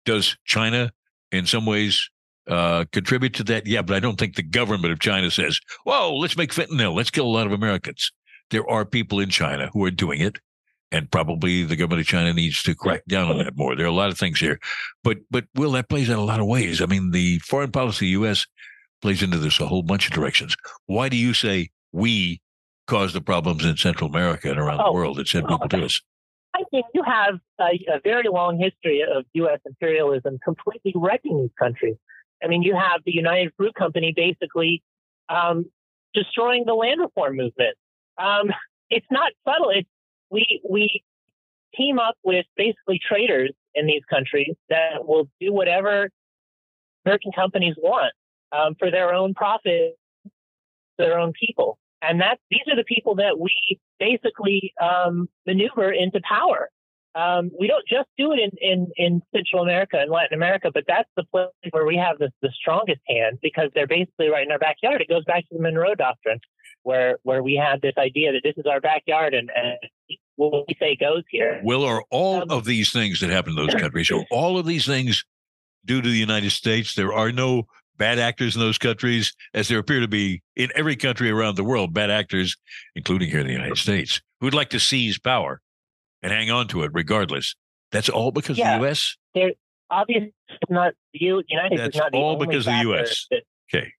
[0.05, 0.91] Does China,
[1.31, 2.09] in some ways,
[2.47, 3.67] uh, contribute to that?
[3.67, 6.95] Yeah, but I don't think the government of China says, whoa, let's make fentanyl.
[6.95, 8.11] Let's kill a lot of Americans.
[8.49, 10.39] There are people in China who are doing it.
[10.89, 13.75] And probably the government of China needs to crack down on that more.
[13.75, 14.57] There are a lot of things here,
[15.03, 16.81] but but Will that plays out a lot of ways.
[16.81, 18.47] I mean, the foreign policy of the U.S
[19.01, 20.55] plays into this a whole bunch of directions.
[20.85, 22.41] Why do you say we
[22.87, 25.85] caused the problems in Central America and around oh, the world that sent people to
[25.85, 26.01] us?
[26.55, 29.59] I think you have a, a, very long history of U.S.
[29.65, 31.97] imperialism completely wrecking these countries.
[32.43, 34.81] I mean, you have the United Fruit Company basically
[35.29, 35.65] um,
[36.13, 37.75] destroying the land reform movement.
[38.17, 38.51] Um,
[38.89, 39.69] it's not subtle.
[39.69, 39.89] It's
[40.31, 41.03] we we
[41.75, 46.09] team up with basically traders in these countries that will do whatever
[47.05, 48.13] American companies want
[48.51, 51.77] um, for their own profit, for their own people.
[52.01, 56.69] And that these are the people that we basically um, maneuver into power.
[57.15, 60.83] Um, we don't just do it in, in, in Central America and Latin America, but
[60.87, 64.51] that's the place where we have the, the strongest hand because they're basically right in
[64.51, 65.01] our backyard.
[65.01, 66.39] It goes back to the Monroe Doctrine,
[66.83, 69.77] where where we had this idea that this is our backyard and, and
[70.35, 71.59] what we say goes here.
[71.63, 74.11] Will are all um, of these things that happen in those countries?
[74.11, 75.25] Are all of these things
[75.85, 76.93] due to the United States?
[76.93, 80.95] There are no bad actors in those countries, as there appear to be in every
[80.95, 82.55] country around the world, bad actors,
[82.95, 85.61] including here in the United States, who'd like to seize power
[86.21, 87.55] and hang on to it regardless.
[87.91, 89.15] That's all because yeah, of the U.S.
[89.33, 89.51] They're
[89.89, 90.33] obviously
[90.69, 93.27] not the United That's not all because of the U.S.
[93.31, 93.91] That, okay.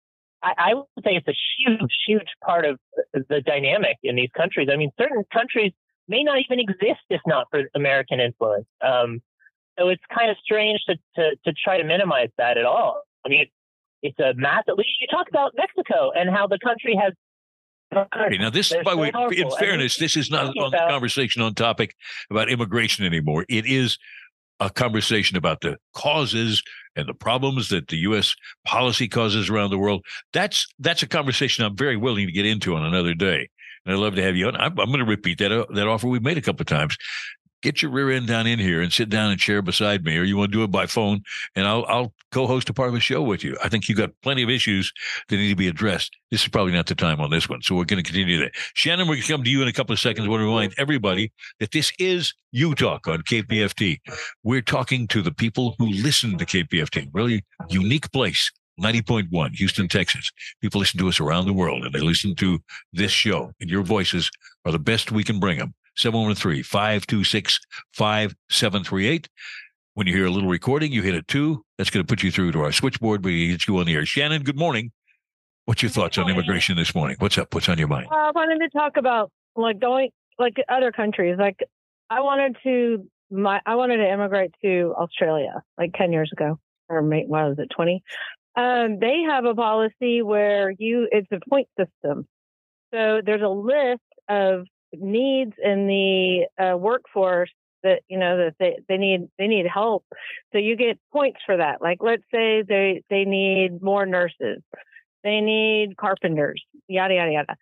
[0.42, 2.78] I, I would say it's a huge, huge part of
[3.14, 4.68] the dynamic in these countries.
[4.72, 5.72] I mean, certain countries
[6.06, 8.66] may not even exist if not for American influence.
[8.82, 9.20] Um,
[9.78, 13.02] so it's kind of strange to, to, to try to minimize that at all.
[13.24, 13.46] I mean,
[14.02, 14.74] it's a massive.
[14.78, 17.12] You talk about Mexico and how the country has.
[17.94, 21.54] Okay, now this, by the way, in fairness, this is not on the conversation on
[21.54, 21.94] topic
[22.30, 23.46] about immigration anymore.
[23.48, 23.98] It is
[24.60, 26.62] a conversation about the causes
[26.96, 28.34] and the problems that the U.S.
[28.66, 30.04] policy causes around the world.
[30.32, 33.48] That's that's a conversation I'm very willing to get into on another day.
[33.86, 34.56] And I'd love to have you on.
[34.56, 36.96] I'm, I'm going to repeat that uh, that offer we've made a couple of times
[37.62, 40.22] get your rear end down in here and sit down and chair beside me, or
[40.22, 41.22] you want to do it by phone,
[41.54, 43.56] and I'll I'll co-host a part of the show with you.
[43.62, 44.92] I think you've got plenty of issues
[45.28, 46.16] that need to be addressed.
[46.30, 48.52] This is probably not the time on this one, so we're going to continue that.
[48.74, 50.26] Shannon, we're going to come to you in a couple of seconds.
[50.26, 53.98] I want to remind everybody that this is UTalk on KPFT.
[54.42, 57.08] We're talking to the people who listen to KPFT.
[57.12, 58.50] Really unique place.
[58.80, 60.30] 90.1 Houston, Texas.
[60.60, 62.60] People listen to us around the world and they listen to
[62.92, 64.30] this show, and your voices
[64.64, 65.74] are the best we can bring them.
[65.98, 67.60] 713 526
[67.92, 69.28] 5738.
[69.94, 71.64] When you hear a little recording, you hit a two.
[71.76, 73.24] That's going to put you through to our switchboard.
[73.24, 74.06] We get you on the air.
[74.06, 74.92] Shannon, good morning.
[75.64, 77.16] What's your thoughts on immigration this morning?
[77.18, 77.52] What's up?
[77.52, 78.06] What's on your mind?
[78.10, 81.36] I wanted to talk about like going like other countries.
[81.38, 81.58] Like
[82.08, 86.58] I wanted to my I wanted to immigrate to Australia like ten years ago,
[86.88, 88.02] or what was it, twenty?
[88.56, 92.26] Um, they have a policy where you it's a point system.
[92.94, 97.50] So there's a list of needs in the uh, workforce
[97.82, 100.04] that you know that they, they need they need help.
[100.52, 101.80] So you get points for that.
[101.80, 104.62] Like let's say they they need more nurses.
[105.24, 107.56] They need carpenters yada yada yada.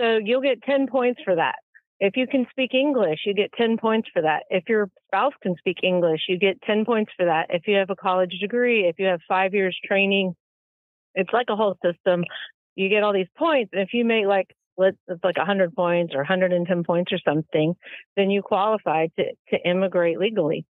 [0.00, 1.56] So you'll get 10 points for that.
[2.00, 4.44] If you can speak english you get 10 points for that.
[4.50, 7.46] If your spouse can speak english you get 10 points for that.
[7.50, 10.34] If you have a college degree if you have 5 years training
[11.14, 12.24] it's like a whole system.
[12.76, 13.70] You get all these points.
[13.72, 17.74] And if you make like let's it's like 100 points or 110 points or something,
[18.16, 20.66] then you qualify to to immigrate legally.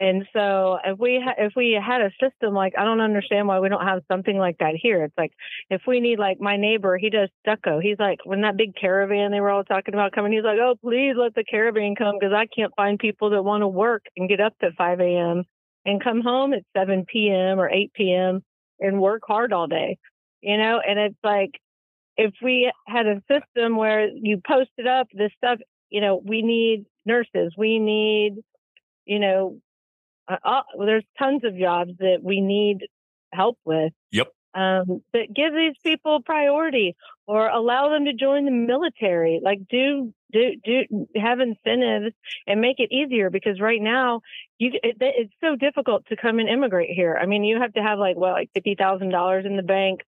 [0.00, 3.60] And so if we ha- if we had a system like I don't understand why
[3.60, 5.04] we don't have something like that here.
[5.04, 5.32] It's like
[5.70, 7.78] if we need like my neighbor, he does stucco.
[7.78, 10.74] He's like when that big caravan they were all talking about coming, he's like, oh
[10.82, 14.28] please let the caravan come because I can't find people that want to work and
[14.28, 15.44] get up at 5 a.m.
[15.86, 17.60] and come home at 7 p.m.
[17.60, 18.42] or 8 p.m.
[18.80, 19.98] and work hard all day.
[20.40, 21.52] You know, and it's like
[22.16, 25.58] if we had a system where you posted up this stuff,
[25.90, 28.36] you know, we need nurses, we need,
[29.04, 29.58] you know,
[30.28, 32.86] uh, uh, there's tons of jobs that we need
[33.32, 33.92] help with.
[34.12, 34.28] Yep.
[34.54, 36.94] Um, but give these people priority
[37.26, 39.40] or allow them to join the military.
[39.42, 42.14] Like do do do have incentives
[42.46, 44.20] and make it easier because right now
[44.58, 47.18] you it, it's so difficult to come and immigrate here.
[47.20, 50.00] I mean, you have to have like what like fifty thousand dollars in the bank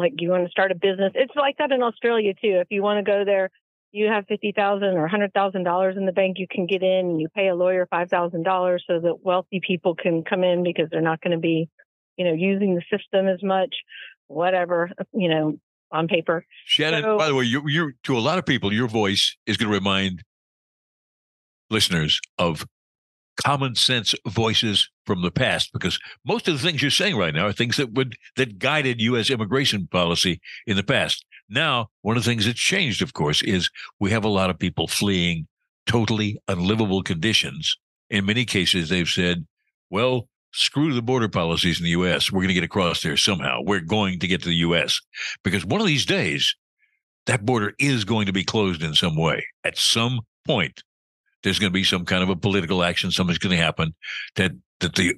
[0.00, 1.12] like you want to start a business.
[1.14, 2.58] It's like that in Australia too.
[2.60, 3.50] If you want to go there,
[3.92, 7.10] you have fifty thousand or hundred thousand dollars in the bank, you can get in
[7.10, 10.62] and you pay a lawyer five thousand dollars so that wealthy people can come in
[10.62, 11.68] because they're not going to be,
[12.16, 13.74] you know, using the system as much,
[14.28, 15.58] whatever, you know,
[15.92, 16.44] on paper.
[16.64, 19.56] Shannon, so, by the way, you you to a lot of people, your voice is
[19.56, 20.22] going to remind
[21.68, 22.66] listeners of
[23.44, 27.48] common sense voices from the past because most of the things you're saying right now
[27.48, 29.28] are things that would that guided U.S.
[29.28, 31.26] immigration policy in the past.
[31.48, 34.58] Now, one of the things that's changed, of course, is we have a lot of
[34.60, 35.48] people fleeing
[35.84, 37.76] totally unlivable conditions.
[38.08, 39.48] In many cases, they've said,
[39.90, 42.30] "Well, screw the border policies in the U.S.
[42.30, 43.62] We're going to get across there somehow.
[43.62, 45.00] We're going to get to the U.S.
[45.42, 46.54] because one of these days."
[47.26, 50.82] That border is going to be closed in some way at some point
[51.42, 53.94] there's going to be some kind of a political action, something's going to happen
[54.36, 55.14] that that the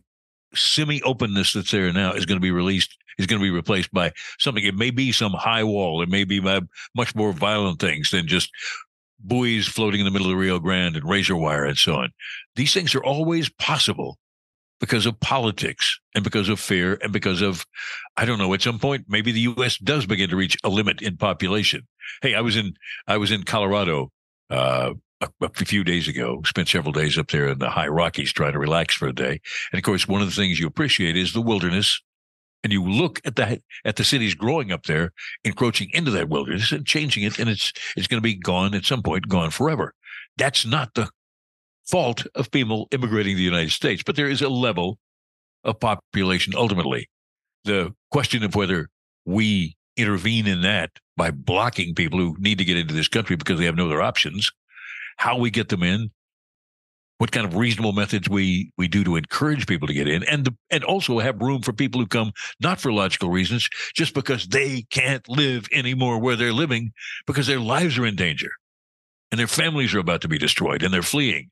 [0.54, 3.92] semi openness that's there now is going to be released is going to be replaced
[3.92, 4.64] by something.
[4.64, 6.02] It may be some high wall.
[6.02, 8.50] It may be much more violent things than just
[9.20, 12.10] buoys floating in the middle of the Rio Grande and razor wire and so on.
[12.56, 14.18] These things are always possible
[14.80, 17.64] because of politics and because of fear and because of,
[18.16, 19.78] I don't know, at some point, maybe the U.S.
[19.78, 21.86] does begin to reach a limit in population.
[22.20, 22.74] Hey, I was in,
[23.06, 24.10] I was in Colorado,
[24.50, 26.42] uh, a, a few days ago.
[26.44, 29.40] Spent several days up there in the high Rockies trying to relax for a day.
[29.72, 32.00] And of course, one of the things you appreciate is the wilderness.
[32.64, 36.70] And you look at the at the cities growing up there, encroaching into that wilderness
[36.70, 39.94] and changing it, and it's it's going to be gone at some point, gone forever.
[40.36, 41.10] That's not the
[41.84, 44.98] fault of people immigrating to the United States, but there is a level
[45.64, 47.08] of population ultimately.
[47.64, 48.88] The question of whether
[49.24, 53.58] we intervene in that by blocking people who need to get into this country because
[53.58, 54.52] they have no other options
[55.16, 56.10] how we get them in,
[57.22, 60.44] what kind of reasonable methods we we do to encourage people to get in, and
[60.44, 64.48] the, and also have room for people who come not for logical reasons, just because
[64.48, 66.92] they can't live anymore where they're living
[67.24, 68.50] because their lives are in danger,
[69.30, 71.48] and their families are about to be destroyed, and they're fleeing.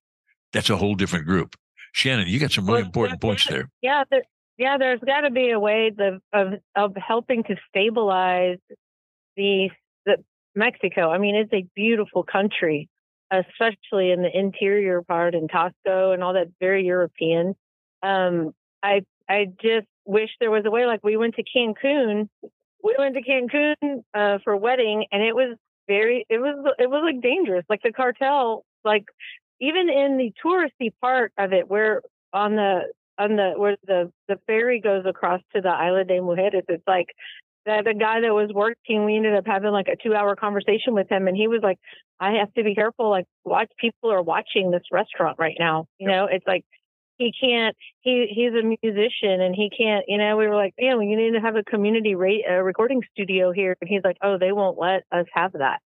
[0.52, 1.54] That's a whole different group.
[1.92, 3.70] Shannon, you got some really well, important points there.
[3.80, 4.22] Yeah, there,
[4.58, 4.76] yeah.
[4.76, 8.58] There's got to be a way of, of of helping to stabilize
[9.36, 9.70] the
[10.04, 10.16] the
[10.56, 11.12] Mexico.
[11.12, 12.88] I mean, it's a beautiful country
[13.30, 17.54] especially in the interior part in Taxco and all that, very European.
[18.02, 18.52] Um,
[18.82, 20.86] I I just wish there was a way.
[20.86, 22.28] Like we went to Cancun,
[22.82, 25.56] we went to Cancun uh, for a wedding, and it was
[25.86, 27.64] very it was it was like dangerous.
[27.68, 29.04] Like the cartel, like
[29.60, 32.02] even in the touristy part of it, where
[32.32, 36.64] on the on the where the the ferry goes across to the Isla de Mujeres,
[36.68, 37.08] it's like
[37.70, 40.94] the, the guy that was working, we ended up having like a two hour conversation
[40.94, 41.78] with him, and he was like,
[42.18, 43.10] "I have to be careful.
[43.10, 45.86] Like, watch people are watching this restaurant right now.
[45.98, 46.64] You know, it's like."
[47.18, 47.76] He can't.
[48.00, 50.06] He he's a musician and he can't.
[50.08, 53.52] You know, we were like, "Yeah, we need to have a community rate, recording studio
[53.52, 55.80] here." And he's like, "Oh, they won't let us have that."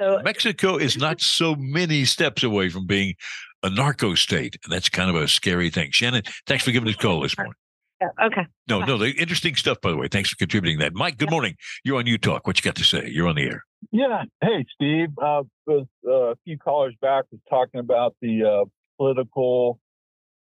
[0.00, 3.16] So Mexico is not so many steps away from being
[3.64, 5.90] a narco state, and that's kind of a scary thing.
[5.90, 7.54] Shannon, thanks for giving us a call this morning.
[8.00, 8.46] Yeah, okay.
[8.68, 8.86] No, Bye.
[8.86, 10.08] no, the interesting stuff, by the way.
[10.08, 10.94] Thanks for contributing that.
[10.94, 11.56] Mike, good morning.
[11.84, 12.40] You're on UTalk.
[12.44, 13.08] What you got to say?
[13.08, 13.64] You're on the air.
[13.92, 14.24] Yeah.
[14.40, 15.10] Hey, Steve.
[15.20, 18.64] Uh, was, uh, a few callers back was talking about the uh,
[18.96, 19.78] political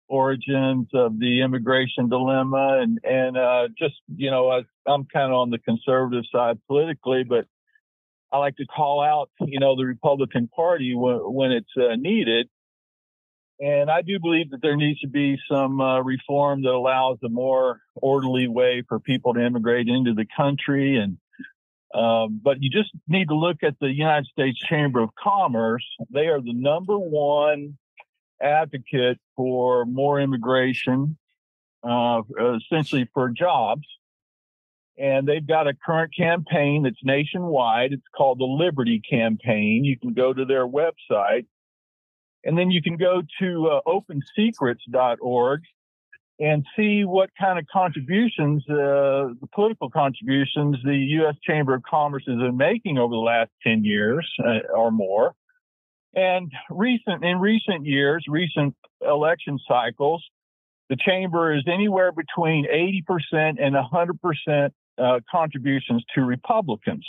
[0.09, 5.38] origins of the immigration dilemma, and and uh, just you know, I, I'm kind of
[5.38, 7.47] on the conservative side politically, but
[8.32, 12.49] I like to call out, you know, the Republican Party when, when it's uh, needed.
[13.61, 17.28] And I do believe that there needs to be some uh, reform that allows a
[17.28, 20.96] more orderly way for people to immigrate into the country.
[20.96, 21.18] And
[21.94, 25.84] um, but you just need to look at the United States Chamber of Commerce.
[26.11, 27.76] They are the number one
[28.42, 31.18] advocate for more immigration,
[31.84, 32.22] uh,
[32.57, 33.86] essentially for jobs.
[34.98, 37.92] And they've got a current campaign that's nationwide.
[37.92, 39.84] It's called the Liberty Campaign.
[39.84, 41.46] You can go to their website
[42.45, 45.61] and then you can go to uh, opensecrets.org
[46.40, 51.36] and see what kind of contributions, uh, the political contributions the U.S.
[51.47, 55.34] Chamber of Commerce has been making over the last 10 years uh, or more.
[56.14, 60.24] And recent, in recent years, recent election cycles,
[60.90, 67.07] the chamber is anywhere between 80% and 100% uh, contributions to Republicans.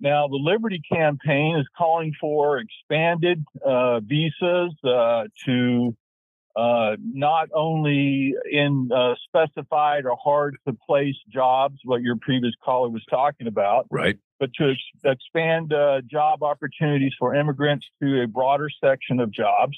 [0.00, 5.96] Now, the Liberty campaign is calling for expanded uh, visas uh, to
[6.56, 12.88] uh, not only in uh, specified or hard to place jobs, what your previous caller
[12.88, 14.16] was talking about, right?
[14.38, 19.76] But to ex- expand uh, job opportunities for immigrants to a broader section of jobs,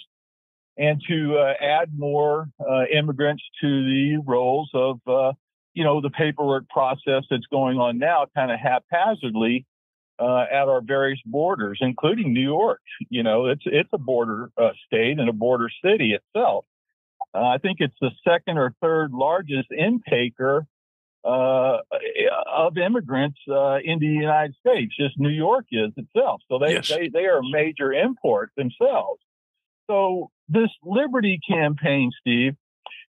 [0.77, 2.49] and to uh, add more
[2.93, 5.01] immigrants to the rolls of,
[5.73, 9.67] you know, the paperwork process that's going on now, kind of haphazardly
[10.19, 12.81] uh, at our various borders, including New York.
[13.09, 16.65] You know, it's it's a border uh, state and a border city itself.
[17.35, 20.67] Uh, I think it's the second or third largest intaker
[21.25, 21.79] uh,
[22.55, 24.95] of immigrants uh, into the United States.
[24.99, 26.41] Just New York is itself.
[26.49, 26.89] So they, yes.
[26.89, 29.21] they they are a major import themselves.
[29.89, 32.55] So this Liberty campaign, Steve,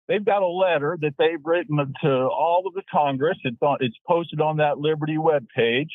[0.09, 3.39] they've got a letter that they've written to all of the Congress.
[3.45, 5.91] It's on, it's posted on that Liberty web page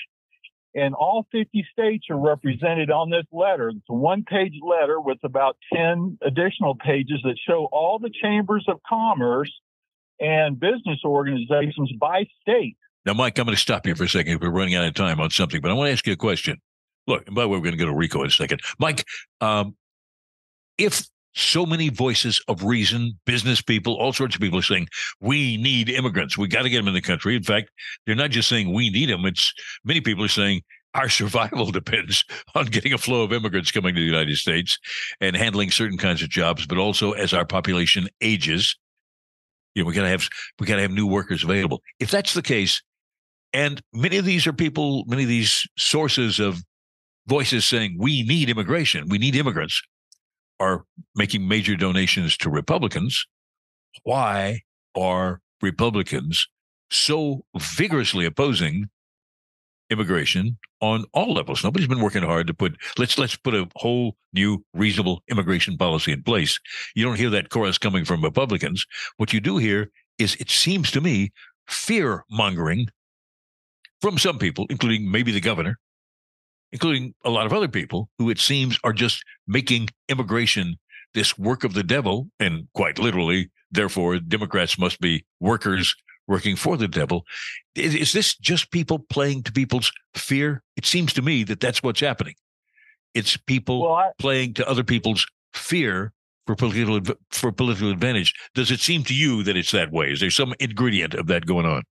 [0.74, 3.69] and all 50 states are represented on this letter.
[3.69, 8.65] It's a one page letter with about 10 additional pages that show all the chambers
[8.67, 9.51] of commerce
[10.19, 12.78] and business organizations by state.
[13.05, 14.39] Now, Mike, I'm going to stop you for a second.
[14.39, 16.61] We're running out of time on something, but I want to ask you a question.
[17.07, 18.61] Look, and by the way, we're going to go to Rico in a second.
[18.80, 19.03] Mike,
[19.41, 19.76] um,
[20.78, 21.03] if
[21.34, 24.88] so many voices of reason, business people, all sorts of people are saying,
[25.19, 26.38] we need immigrants.
[26.38, 27.36] We got to get them in the country.
[27.36, 27.69] In fact,
[28.05, 29.25] they're not just saying we need them.
[29.25, 29.53] It's
[29.86, 30.61] many people are saying
[30.93, 32.25] our survival depends
[32.55, 34.77] on getting a flow of immigrants coming to the United States
[35.21, 38.75] and handling certain kinds of jobs, but also as our population ages,
[39.73, 40.27] you know, we gotta have
[40.59, 41.82] we gotta have new workers available.
[41.99, 42.82] If that's the case,
[43.53, 46.61] and many of these are people, many of these sources of
[47.27, 49.82] voices saying we need immigration, we need immigrants
[50.62, 50.86] are
[51.16, 53.26] making major donations to Republicans,
[54.03, 54.62] why
[54.95, 56.47] are Republicans
[56.91, 58.88] so vigorously opposing
[59.89, 61.64] immigration on all levels?
[61.64, 66.12] Nobody's been working hard to put let's let's put a whole new reasonable immigration policy
[66.12, 66.59] in place.
[66.95, 68.86] You don't hear that chorus coming from Republicans.
[69.18, 69.89] What you do hear
[70.20, 71.32] is it seems to me
[71.68, 72.88] fear mongering
[73.99, 75.80] from some people, including maybe the governor,
[76.72, 80.78] including a lot of other people who it seems are just making immigration
[81.13, 82.30] this work of the devil.
[82.39, 85.95] And quite literally, therefore, Democrats must be workers
[86.28, 87.26] working for the devil.
[87.76, 90.63] Is, is this just people playing to people's fear?
[90.78, 92.36] It seems to me that that's what's happening.
[93.13, 96.13] It's people well, I, playing to other people's fear
[96.47, 98.34] for political for political advantage.
[98.55, 100.11] Does it seem to you that it's that way?
[100.11, 101.84] Is there some ingredient of that going on?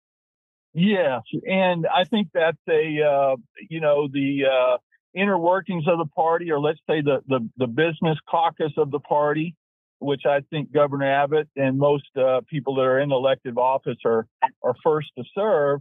[0.72, 3.36] Yes, and I think that's a uh,
[3.68, 4.76] you know the uh,
[5.14, 9.00] inner workings of the party, or let's say the, the, the business caucus of the
[9.00, 9.56] party,
[9.98, 14.26] which I think Governor Abbott and most uh, people that are in elective office are,
[14.62, 15.80] are first to serve,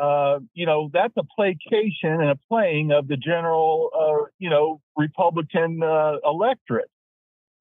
[0.00, 4.80] uh, you know, that's a placation and a playing of the general, uh, you know,
[4.96, 6.90] Republican uh, electorate.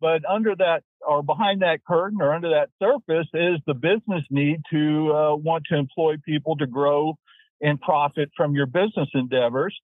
[0.01, 4.61] But under that or behind that curtain or under that surface is the business need
[4.71, 7.17] to uh, want to employ people to grow
[7.61, 9.75] and profit from your business endeavors.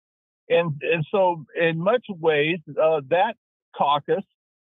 [0.48, 3.34] And, and so in much ways, uh, that
[3.76, 4.24] caucus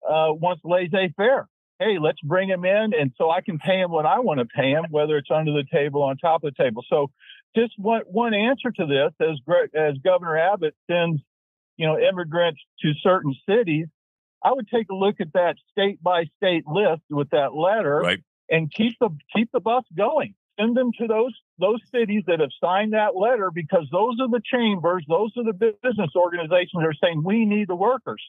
[0.08, 1.48] uh, wants laissez-faire.
[1.80, 4.46] Hey, let's bring him in, and so I can pay him what I want to
[4.46, 6.82] pay him, whether it's under the table, or on top of the table.
[6.88, 7.10] So,
[7.54, 9.36] just one one answer to this, as
[9.74, 11.20] as Governor Abbott sends,
[11.76, 13.88] you know, immigrants to certain cities,
[14.46, 18.20] I would take a look at that state by state list with that letter, right.
[18.48, 20.34] and keep the keep the bus going.
[20.60, 24.40] Send them to those those cities that have signed that letter because those are the
[24.44, 28.22] chambers, those are the business organizations that are saying we need the workers.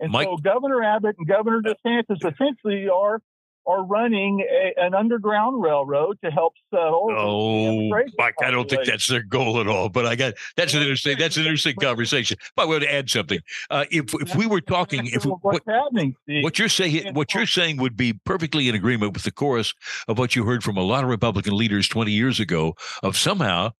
[0.00, 3.22] And Mike, so Governor Abbott and Governor uh, DeSantis essentially are
[3.66, 7.08] are running a, an underground railroad to help settle.
[7.10, 7.88] Oh,
[8.18, 9.88] Mike, I don't think that's their goal at all.
[9.88, 12.38] But I got that's an interesting that's an interesting conversation.
[12.56, 13.40] But I want to add something.
[13.70, 16.44] Uh, if if we were talking, if what's what, happening, Steve?
[16.44, 19.74] what you're saying, what you're saying would be perfectly in agreement with the chorus
[20.08, 22.74] of what you heard from a lot of Republican leaders 20 years ago.
[23.02, 23.72] Of somehow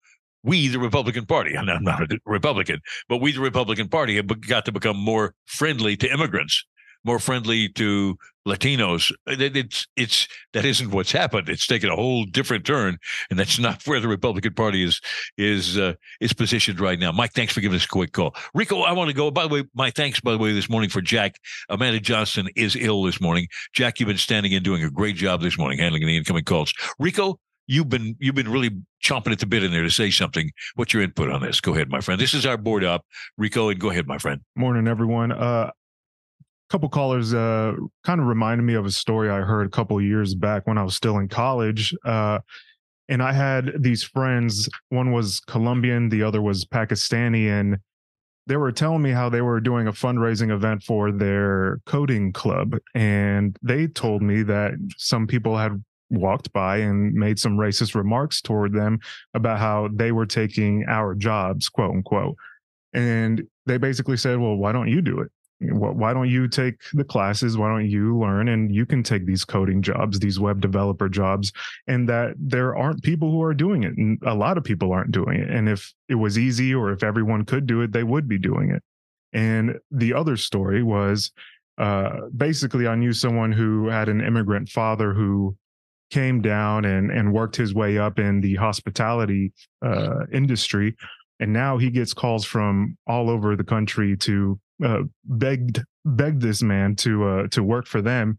[0.45, 2.79] we, the Republican Party, I'm not a Republican,
[3.09, 6.63] but we, the Republican Party, have got to become more friendly to immigrants,
[7.05, 9.11] more friendly to Latinos.
[9.27, 11.49] It's it's that isn't what's happened.
[11.49, 12.97] It's taken a whole different turn,
[13.29, 15.01] and that's not where the Republican Party is
[15.37, 17.11] is uh, is positioned right now.
[17.11, 18.35] Mike, thanks for giving us a quick call.
[18.53, 19.31] Rico, I want to go.
[19.31, 21.39] By the way, my thanks by the way this morning for Jack.
[21.69, 23.47] Amanda Johnson is ill this morning.
[23.73, 26.73] Jack, you've been standing in doing a great job this morning handling the incoming calls.
[26.99, 28.69] Rico, you've been you've been really
[29.03, 30.51] chomping at the bit in there to say something.
[30.75, 31.61] What's your input on this?
[31.61, 32.19] Go ahead, my friend.
[32.19, 33.05] This is our board up,
[33.37, 34.41] Rico, and go ahead, my friend.
[34.55, 35.31] Morning, everyone.
[35.31, 35.71] Uh,
[36.69, 40.33] couple callers uh, kind of reminded me of a story I heard a couple years
[40.33, 41.93] back when I was still in college.
[42.03, 42.39] Uh,
[43.07, 44.67] and I had these friends.
[44.89, 47.77] One was Colombian, the other was Pakistani, and
[48.47, 52.77] they were telling me how they were doing a fundraising event for their coding club.
[52.93, 58.41] And they told me that some people had walked by and made some racist remarks
[58.41, 58.99] toward them
[59.33, 62.35] about how they were taking our jobs, quote unquote.
[62.93, 65.31] And they basically said, well, why don't you do it?
[65.59, 67.57] Why don't you take the classes?
[67.57, 71.51] Why don't you learn and you can take these coding jobs, these web developer jobs,
[71.87, 73.95] and that there aren't people who are doing it.
[73.97, 75.49] And a lot of people aren't doing it.
[75.49, 78.71] And if it was easy or if everyone could do it, they would be doing
[78.71, 78.83] it.
[79.31, 81.31] And the other story was
[81.77, 85.57] uh, basically, I knew someone who had an immigrant father who
[86.11, 89.51] came down and and worked his way up in the hospitality
[89.81, 90.95] uh, industry,
[91.39, 96.61] and now he gets calls from all over the country to uh, begged beg this
[96.61, 98.37] man to uh, to work for them.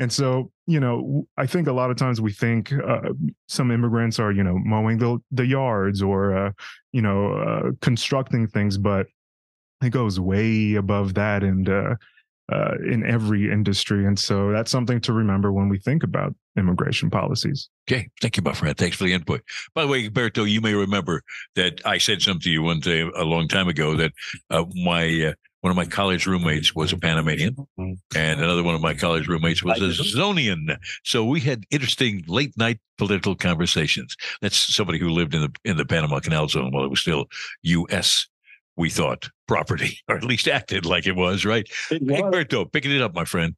[0.00, 3.10] And so, you know, I think a lot of times we think uh,
[3.48, 6.52] some immigrants are, you know, mowing the the yards or, uh,
[6.92, 9.06] you know, uh, constructing things, but
[9.82, 11.42] it goes way above that.
[11.42, 11.68] And
[12.86, 14.06] in every industry.
[14.06, 17.68] And so that's something to remember when we think about immigration policies.
[17.86, 18.08] Okay.
[18.22, 18.74] Thank you, my friend.
[18.74, 19.42] Thanks for the input.
[19.74, 21.22] By the way, Berto, you may remember
[21.56, 24.12] that I said something to you one day a long time ago that
[24.48, 25.32] uh, my uh,
[25.68, 29.62] one of my college roommates was a Panamanian, and another one of my college roommates
[29.62, 30.78] was a Zonian.
[31.04, 34.16] So we had interesting late night political conversations.
[34.40, 37.26] That's somebody who lived in the in the Panama Canal Zone while it was still
[37.62, 38.26] U.S
[38.78, 41.68] we thought property, or at least acted like it was, right?
[41.90, 42.68] It was.
[42.72, 43.54] Picking it up, my friend.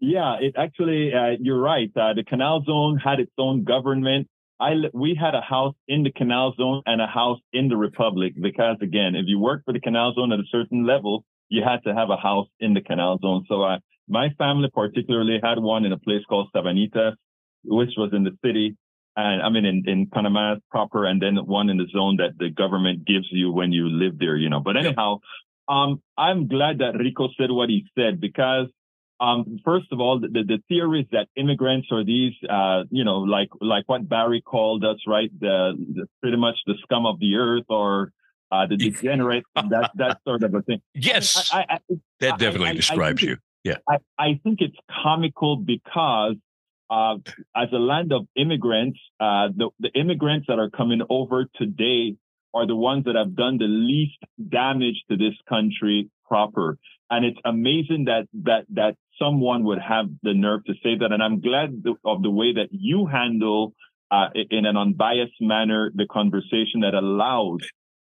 [0.00, 1.90] Yeah, it actually, uh, you're right.
[1.94, 4.28] Uh, the canal zone had its own government.
[4.60, 8.34] I, we had a house in the canal zone and a house in the republic
[8.40, 11.82] because again, if you worked for the canal zone at a certain level, you had
[11.84, 13.44] to have a house in the canal zone.
[13.48, 13.78] So uh,
[14.08, 17.14] my family particularly had one in a place called Sabanitas,
[17.64, 18.76] which was in the city
[19.16, 22.50] and I mean in, in Panama proper, and then one in the zone that the
[22.50, 24.60] government gives you when you live there, you know.
[24.60, 25.20] But anyhow,
[25.68, 28.66] um, I'm glad that Rico said what he said because,
[29.20, 33.48] um, first of all, the, the theories that immigrants are these, uh, you know, like
[33.60, 35.30] like what Barry called us, right?
[35.40, 38.10] The, the pretty much the scum of the earth or
[38.50, 40.80] uh, the degenerate, that that sort of a thing.
[40.94, 41.78] Yes, I, I,
[42.20, 43.36] that definitely describes you.
[43.62, 43.76] Yeah,
[44.18, 46.36] I think it's comical because
[46.90, 47.16] uh,
[47.56, 52.16] as a land of immigrants, uh, the, the immigrants that are coming over today
[52.52, 56.78] are the ones that have done the least damage to this country proper.
[57.10, 61.12] And it's amazing that that that someone would have the nerve to say that.
[61.12, 63.74] And I'm glad of the way that you handle
[64.10, 67.60] uh, in an unbiased manner the conversation that allows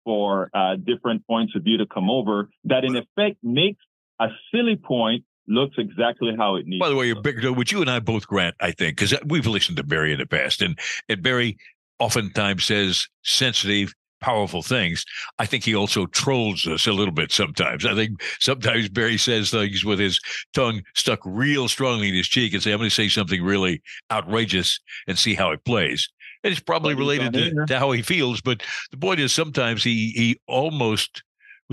[0.05, 3.83] for uh, different points of view to come over that in effect makes
[4.19, 6.79] a silly point looks exactly how it needs.
[6.79, 9.47] By the way, you're big, which you and I both grant, I think, because we've
[9.47, 10.79] listened to Barry in the past, and
[11.09, 11.57] and Barry
[11.99, 15.05] oftentimes says sensitive, powerful things.
[15.39, 17.85] I think he also trolls us a little bit sometimes.
[17.85, 20.19] I think sometimes Barry says things with his
[20.53, 23.81] tongue stuck real strongly in his cheek and say, "I'm going to say something really
[24.11, 26.09] outrageous and see how it plays."
[26.43, 28.41] And it's probably related to, to how he feels.
[28.41, 28.61] But
[28.91, 31.23] the point is, sometimes he he almost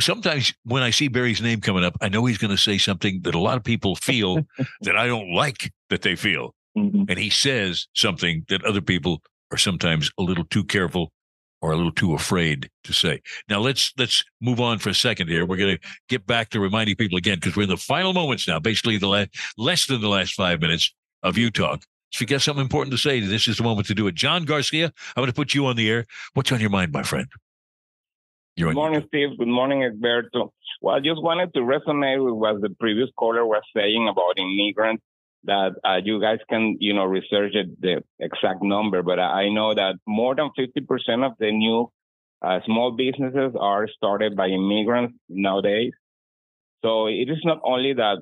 [0.00, 3.20] sometimes when I see Barry's name coming up, I know he's going to say something
[3.22, 4.38] that a lot of people feel
[4.82, 6.54] that I don't like that they feel.
[6.76, 7.04] Mm-hmm.
[7.08, 9.22] And he says something that other people
[9.52, 11.12] are sometimes a little too careful
[11.64, 13.22] or a little too afraid to say.
[13.48, 15.46] Now let's let's move on for a second here.
[15.46, 18.46] We're going to get back to reminding people again because we're in the final moments
[18.46, 21.84] now, basically the last less than the last five minutes of UTalk.
[22.12, 24.14] If you got something important to say, this is the moment to do it.
[24.14, 26.04] John Garcia, I'm going to put you on the air.
[26.34, 27.28] What's on your mind, my friend?
[28.56, 29.38] You're Good morning, Steve.
[29.38, 30.50] Good morning, Egberto.
[30.82, 35.02] Well, I just wanted to resonate with what the previous caller was saying about immigrants.
[35.44, 39.74] That uh, you guys can, you know, research it, the exact number, but I know
[39.74, 41.90] that more than 50% of the new
[42.40, 45.92] uh, small businesses are started by immigrants nowadays.
[46.82, 48.18] So it is not only that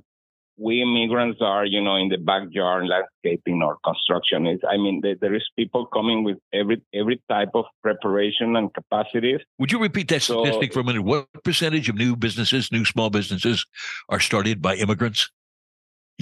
[0.56, 4.46] we immigrants are, you know, in the backyard landscaping or construction.
[4.46, 9.40] Is I mean, there is people coming with every every type of preparation and capacities.
[9.58, 11.02] Would you repeat that so, statistic for a minute?
[11.02, 13.66] What percentage of new businesses, new small businesses,
[14.08, 15.30] are started by immigrants?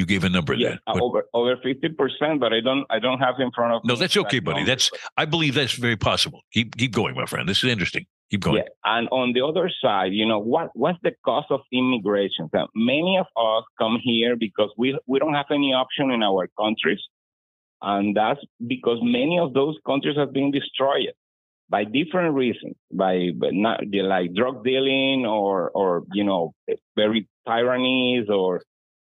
[0.00, 0.78] You gave a number yeah, there.
[0.86, 3.84] Uh, over over fifty percent, but I don't I don't have in front of.
[3.84, 3.88] Me.
[3.92, 4.64] No, that's okay, buddy.
[4.64, 6.40] That's I believe that's very possible.
[6.54, 7.46] Keep keep going, my friend.
[7.46, 8.06] This is interesting.
[8.30, 8.56] Keep going.
[8.56, 8.96] Yeah.
[8.96, 12.48] And on the other side, you know, what what's the cost of immigration?
[12.54, 16.48] So many of us come here because we we don't have any option in our
[16.58, 17.02] countries.
[17.82, 21.12] And that's because many of those countries have been destroyed
[21.68, 26.54] by different reasons, by, by not like drug dealing or or you know
[26.96, 28.62] very tyrannies or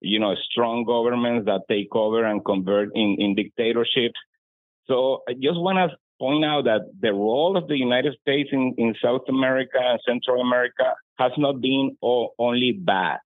[0.01, 4.19] you know strong governments that take over and convert in in dictatorships.
[4.87, 8.75] So I just want to point out that the role of the United States in,
[8.79, 13.19] in South America and Central America has not been all, only bad.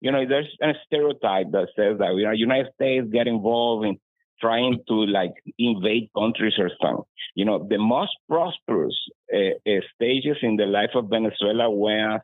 [0.00, 3.98] You know, there's a stereotype that says that you know United States get involved in
[4.40, 7.04] trying to like invade countries or something.
[7.34, 8.94] You know, the most prosperous
[9.34, 12.20] uh, stages in the life of Venezuela were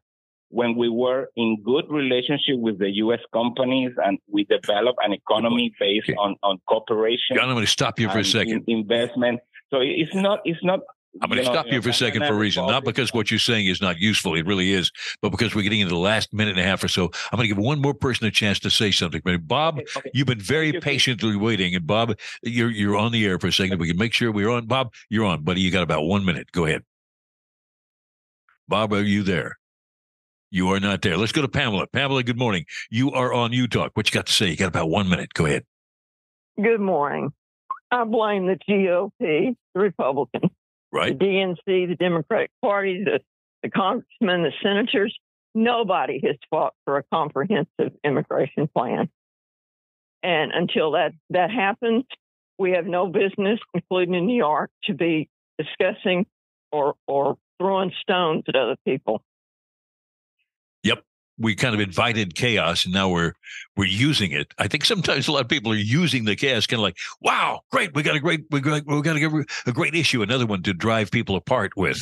[0.52, 3.20] when we were in good relationship with the U.S.
[3.32, 6.16] companies and we developed an economy based okay.
[6.16, 7.36] on, on cooperation.
[7.36, 8.64] John, I'm going to stop you for a second.
[8.66, 9.40] investment.
[9.70, 10.80] So it's not it's not
[11.20, 13.38] I'm going to stop you for a second for a reason, not because what you're
[13.38, 14.34] saying is not useful.
[14.34, 14.90] It really is,
[15.20, 17.10] but because we're getting into the last minute and a half or so.
[17.30, 19.20] I'm going to give one more person a chance to say something.
[19.42, 20.10] Bob, okay, okay.
[20.14, 23.78] you've been very patiently waiting, and Bob, you're you're on the air for a second.
[23.78, 24.66] We can make sure we're on.
[24.66, 25.60] Bob, you're on, buddy.
[25.60, 26.50] You got about one minute.
[26.50, 26.82] Go ahead.
[28.66, 29.58] Bob, are you there?
[30.52, 31.16] You are not there.
[31.16, 31.86] Let's go to Pamela.
[31.86, 32.66] Pamela, good morning.
[32.90, 33.92] You are on UTalk.
[33.94, 34.50] What you got to say?
[34.50, 35.32] You got about one minute.
[35.32, 35.64] Go ahead.
[36.62, 37.32] Good morning.
[37.90, 40.52] I blame the GOP, the Republicans,
[40.92, 41.18] right?
[41.18, 43.20] The DNC, the Democratic Party, the,
[43.62, 45.18] the congressmen, the senators.
[45.54, 49.08] Nobody has fought for a comprehensive immigration plan.
[50.22, 52.04] And until that, that happens,
[52.58, 56.26] we have no business, including in New York, to be discussing
[56.70, 59.22] or, or throwing stones at other people
[61.38, 63.32] we kind of invited chaos and now we're
[63.76, 64.52] we're using it.
[64.58, 67.60] I think sometimes a lot of people are using the chaos kind of like, wow,
[67.70, 70.62] great, we got a great we got we got a, a great issue, another one
[70.62, 72.00] to drive people apart with.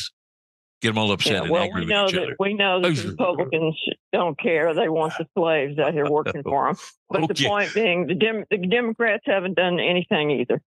[0.82, 2.36] Get them all upset yeah, and well, angry we know with each that, other.
[2.38, 3.78] We know that Republicans
[4.14, 4.72] don't care.
[4.72, 6.76] They want the slaves out here working for them.
[7.10, 7.34] But okay.
[7.34, 10.62] the point being, the, Dem- the Democrats haven't done anything either.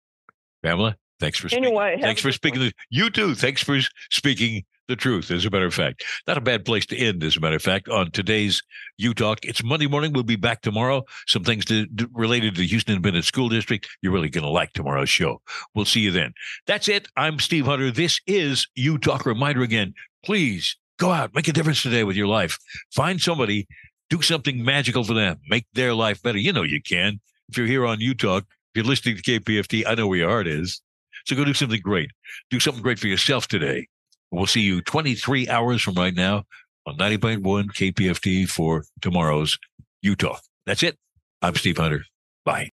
[0.63, 1.65] Pamela, thanks for speaking.
[1.65, 2.71] Anyway, thanks for speaking.
[2.89, 3.35] You too.
[3.35, 3.79] Thanks for
[4.09, 6.03] speaking the truth, as a matter of fact.
[6.27, 8.61] Not a bad place to end, as a matter of fact, on today's
[8.99, 9.37] UTalk.
[9.43, 10.11] It's Monday morning.
[10.11, 11.05] We'll be back tomorrow.
[11.27, 13.87] Some things to, to, related to the Houston Independent School District.
[14.01, 15.41] You're really going to like tomorrow's show.
[15.75, 16.33] We'll see you then.
[16.67, 17.07] That's it.
[17.15, 17.91] I'm Steve Hunter.
[17.91, 19.25] This is UTalk.
[19.25, 19.93] Reminder again,
[20.25, 22.57] please go out, make a difference today with your life.
[22.91, 23.67] Find somebody,
[24.09, 26.39] do something magical for them, make their life better.
[26.39, 27.21] You know you can.
[27.47, 30.47] If you're here on UTalk, if you're listening to KPFT, I know where your heart
[30.47, 30.81] is.
[31.25, 32.09] So go do something great.
[32.49, 33.87] Do something great for yourself today.
[34.31, 36.43] We'll see you 23 hours from right now
[36.85, 39.57] on 90.1 KPFT for tomorrow's
[40.05, 40.39] UTalk.
[40.65, 40.97] That's it.
[41.41, 42.05] I'm Steve Hunter.
[42.45, 42.67] Bye.